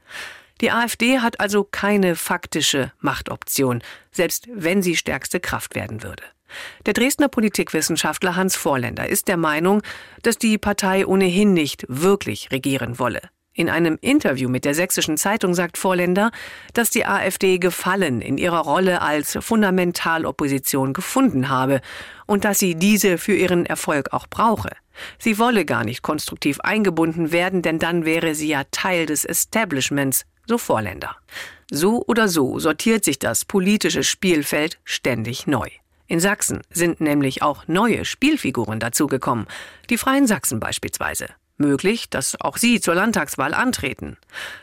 Die 0.61 0.71
AfD 0.71 1.19
hat 1.19 1.39
also 1.39 1.63
keine 1.63 2.15
faktische 2.15 2.91
Machtoption, 2.99 3.81
selbst 4.11 4.47
wenn 4.53 4.81
sie 4.81 4.95
stärkste 4.95 5.39
Kraft 5.39 5.75
werden 5.75 6.03
würde. 6.03 6.23
Der 6.85 6.93
Dresdner 6.93 7.29
Politikwissenschaftler 7.29 8.35
Hans 8.35 8.55
Vorländer 8.55 9.09
ist 9.09 9.27
der 9.27 9.37
Meinung, 9.37 9.81
dass 10.21 10.37
die 10.37 10.57
Partei 10.57 11.05
ohnehin 11.05 11.53
nicht 11.53 11.85
wirklich 11.87 12.51
regieren 12.51 12.99
wolle. 12.99 13.21
In 13.55 13.69
einem 13.69 13.99
Interview 14.01 14.49
mit 14.49 14.65
der 14.65 14.73
Sächsischen 14.73 15.15
Zeitung 15.15 15.53
sagt 15.53 15.77
Vorländer, 15.77 16.31
dass 16.73 16.89
die 16.89 17.05
AfD 17.05 17.59
Gefallen 17.59 18.19
in 18.19 18.39
ihrer 18.39 18.61
Rolle 18.61 19.03
als 19.03 19.37
Fundamentalopposition 19.39 20.93
gefunden 20.93 21.49
habe 21.49 21.79
und 22.25 22.45
dass 22.45 22.57
sie 22.57 22.73
diese 22.73 23.19
für 23.19 23.35
ihren 23.35 23.67
Erfolg 23.67 24.11
auch 24.11 24.25
brauche. 24.25 24.71
Sie 25.19 25.37
wolle 25.37 25.65
gar 25.65 25.83
nicht 25.83 26.01
konstruktiv 26.01 26.61
eingebunden 26.61 27.31
werden, 27.31 27.61
denn 27.61 27.77
dann 27.77 28.05
wäre 28.05 28.33
sie 28.33 28.47
ja 28.47 28.63
Teil 28.71 29.05
des 29.05 29.23
Establishments, 29.23 30.25
so 30.47 30.57
Vorländer. 30.57 31.15
So 31.71 32.03
oder 32.07 32.27
so 32.27 32.59
sortiert 32.59 33.03
sich 33.03 33.19
das 33.19 33.45
politische 33.45 34.03
Spielfeld 34.03 34.79
ständig 34.83 35.47
neu. 35.47 35.69
In 36.07 36.19
Sachsen 36.19 36.61
sind 36.69 37.01
nämlich 37.01 37.41
auch 37.41 37.67
neue 37.67 38.05
Spielfiguren 38.05 38.79
dazugekommen, 38.79 39.47
die 39.89 39.97
Freien 39.97 40.27
Sachsen 40.27 40.59
beispielsweise. 40.59 41.27
Möglich, 41.57 42.09
dass 42.09 42.39
auch 42.41 42.57
sie 42.57 42.81
zur 42.81 42.95
Landtagswahl 42.95 43.53
antreten. 43.53 44.17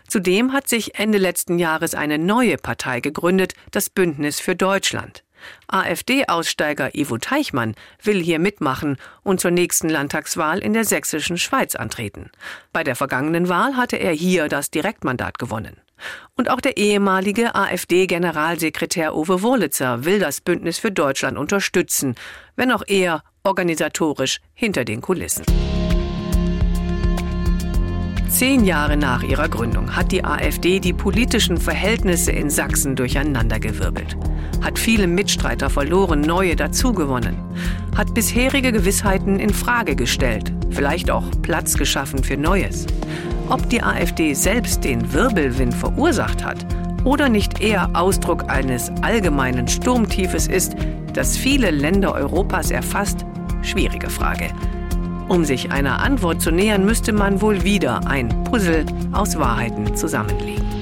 Zudem 0.08 0.52
hat 0.52 0.68
sich 0.68 0.98
Ende 0.98 1.18
letzten 1.18 1.58
Jahres 1.58 1.94
eine 1.94 2.18
neue 2.18 2.56
Partei 2.56 3.00
gegründet, 3.00 3.54
das 3.70 3.90
Bündnis 3.90 4.40
für 4.40 4.56
Deutschland. 4.56 5.24
AfD-Aussteiger 5.68 6.94
Ivo 6.94 7.18
Teichmann 7.18 7.74
will 8.02 8.22
hier 8.22 8.38
mitmachen 8.38 8.96
und 9.22 9.40
zur 9.40 9.50
nächsten 9.50 9.88
Landtagswahl 9.88 10.58
in 10.58 10.72
der 10.72 10.84
sächsischen 10.84 11.38
Schweiz 11.38 11.74
antreten. 11.74 12.30
Bei 12.72 12.84
der 12.84 12.96
vergangenen 12.96 13.48
Wahl 13.48 13.76
hatte 13.76 13.96
er 13.96 14.12
hier 14.12 14.48
das 14.48 14.70
Direktmandat 14.70 15.38
gewonnen. 15.38 15.76
Und 16.36 16.50
auch 16.50 16.60
der 16.60 16.76
ehemalige 16.76 17.54
AfD-Generalsekretär 17.54 19.14
Uwe 19.14 19.42
Wurlitzer 19.42 20.04
will 20.04 20.18
das 20.18 20.40
Bündnis 20.40 20.78
für 20.78 20.90
Deutschland 20.90 21.36
unterstützen, 21.36 22.14
wenn 22.56 22.72
auch 22.72 22.82
er 22.86 23.22
organisatorisch 23.42 24.40
hinter 24.54 24.84
den 24.84 25.00
Kulissen. 25.00 25.44
Zehn 28.30 28.64
Jahre 28.64 28.96
nach 28.96 29.24
ihrer 29.24 29.48
Gründung 29.48 29.94
hat 29.94 30.12
die 30.12 30.24
AfD 30.24 30.78
die 30.78 30.92
politischen 30.92 31.56
Verhältnisse 31.56 32.30
in 32.30 32.48
Sachsen 32.48 32.94
durcheinandergewirbelt, 32.94 34.16
hat 34.62 34.78
viele 34.78 35.08
Mitstreiter 35.08 35.68
verloren, 35.68 36.20
neue 36.20 36.54
dazugewonnen, 36.54 37.36
hat 37.96 38.14
bisherige 38.14 38.70
Gewissheiten 38.70 39.40
in 39.40 39.50
Frage 39.50 39.96
gestellt, 39.96 40.52
vielleicht 40.70 41.10
auch 41.10 41.24
Platz 41.42 41.74
geschaffen 41.74 42.22
für 42.22 42.36
Neues. 42.36 42.86
Ob 43.48 43.68
die 43.68 43.82
AfD 43.82 44.32
selbst 44.32 44.84
den 44.84 45.12
Wirbelwind 45.12 45.74
verursacht 45.74 46.44
hat 46.44 46.64
oder 47.04 47.28
nicht 47.28 47.60
eher 47.60 47.90
Ausdruck 47.94 48.48
eines 48.48 48.90
allgemeinen 49.02 49.66
Sturmtiefes 49.66 50.46
ist, 50.46 50.76
das 51.14 51.36
viele 51.36 51.72
Länder 51.72 52.14
Europas 52.14 52.70
erfasst, 52.70 53.26
schwierige 53.62 54.08
Frage. 54.08 54.50
Um 55.30 55.44
sich 55.44 55.70
einer 55.70 56.02
Antwort 56.02 56.42
zu 56.42 56.50
nähern, 56.50 56.84
müsste 56.84 57.12
man 57.12 57.40
wohl 57.40 57.62
wieder 57.62 58.04
ein 58.04 58.42
Puzzle 58.42 58.84
aus 59.12 59.38
Wahrheiten 59.38 59.94
zusammenlegen. 59.94 60.79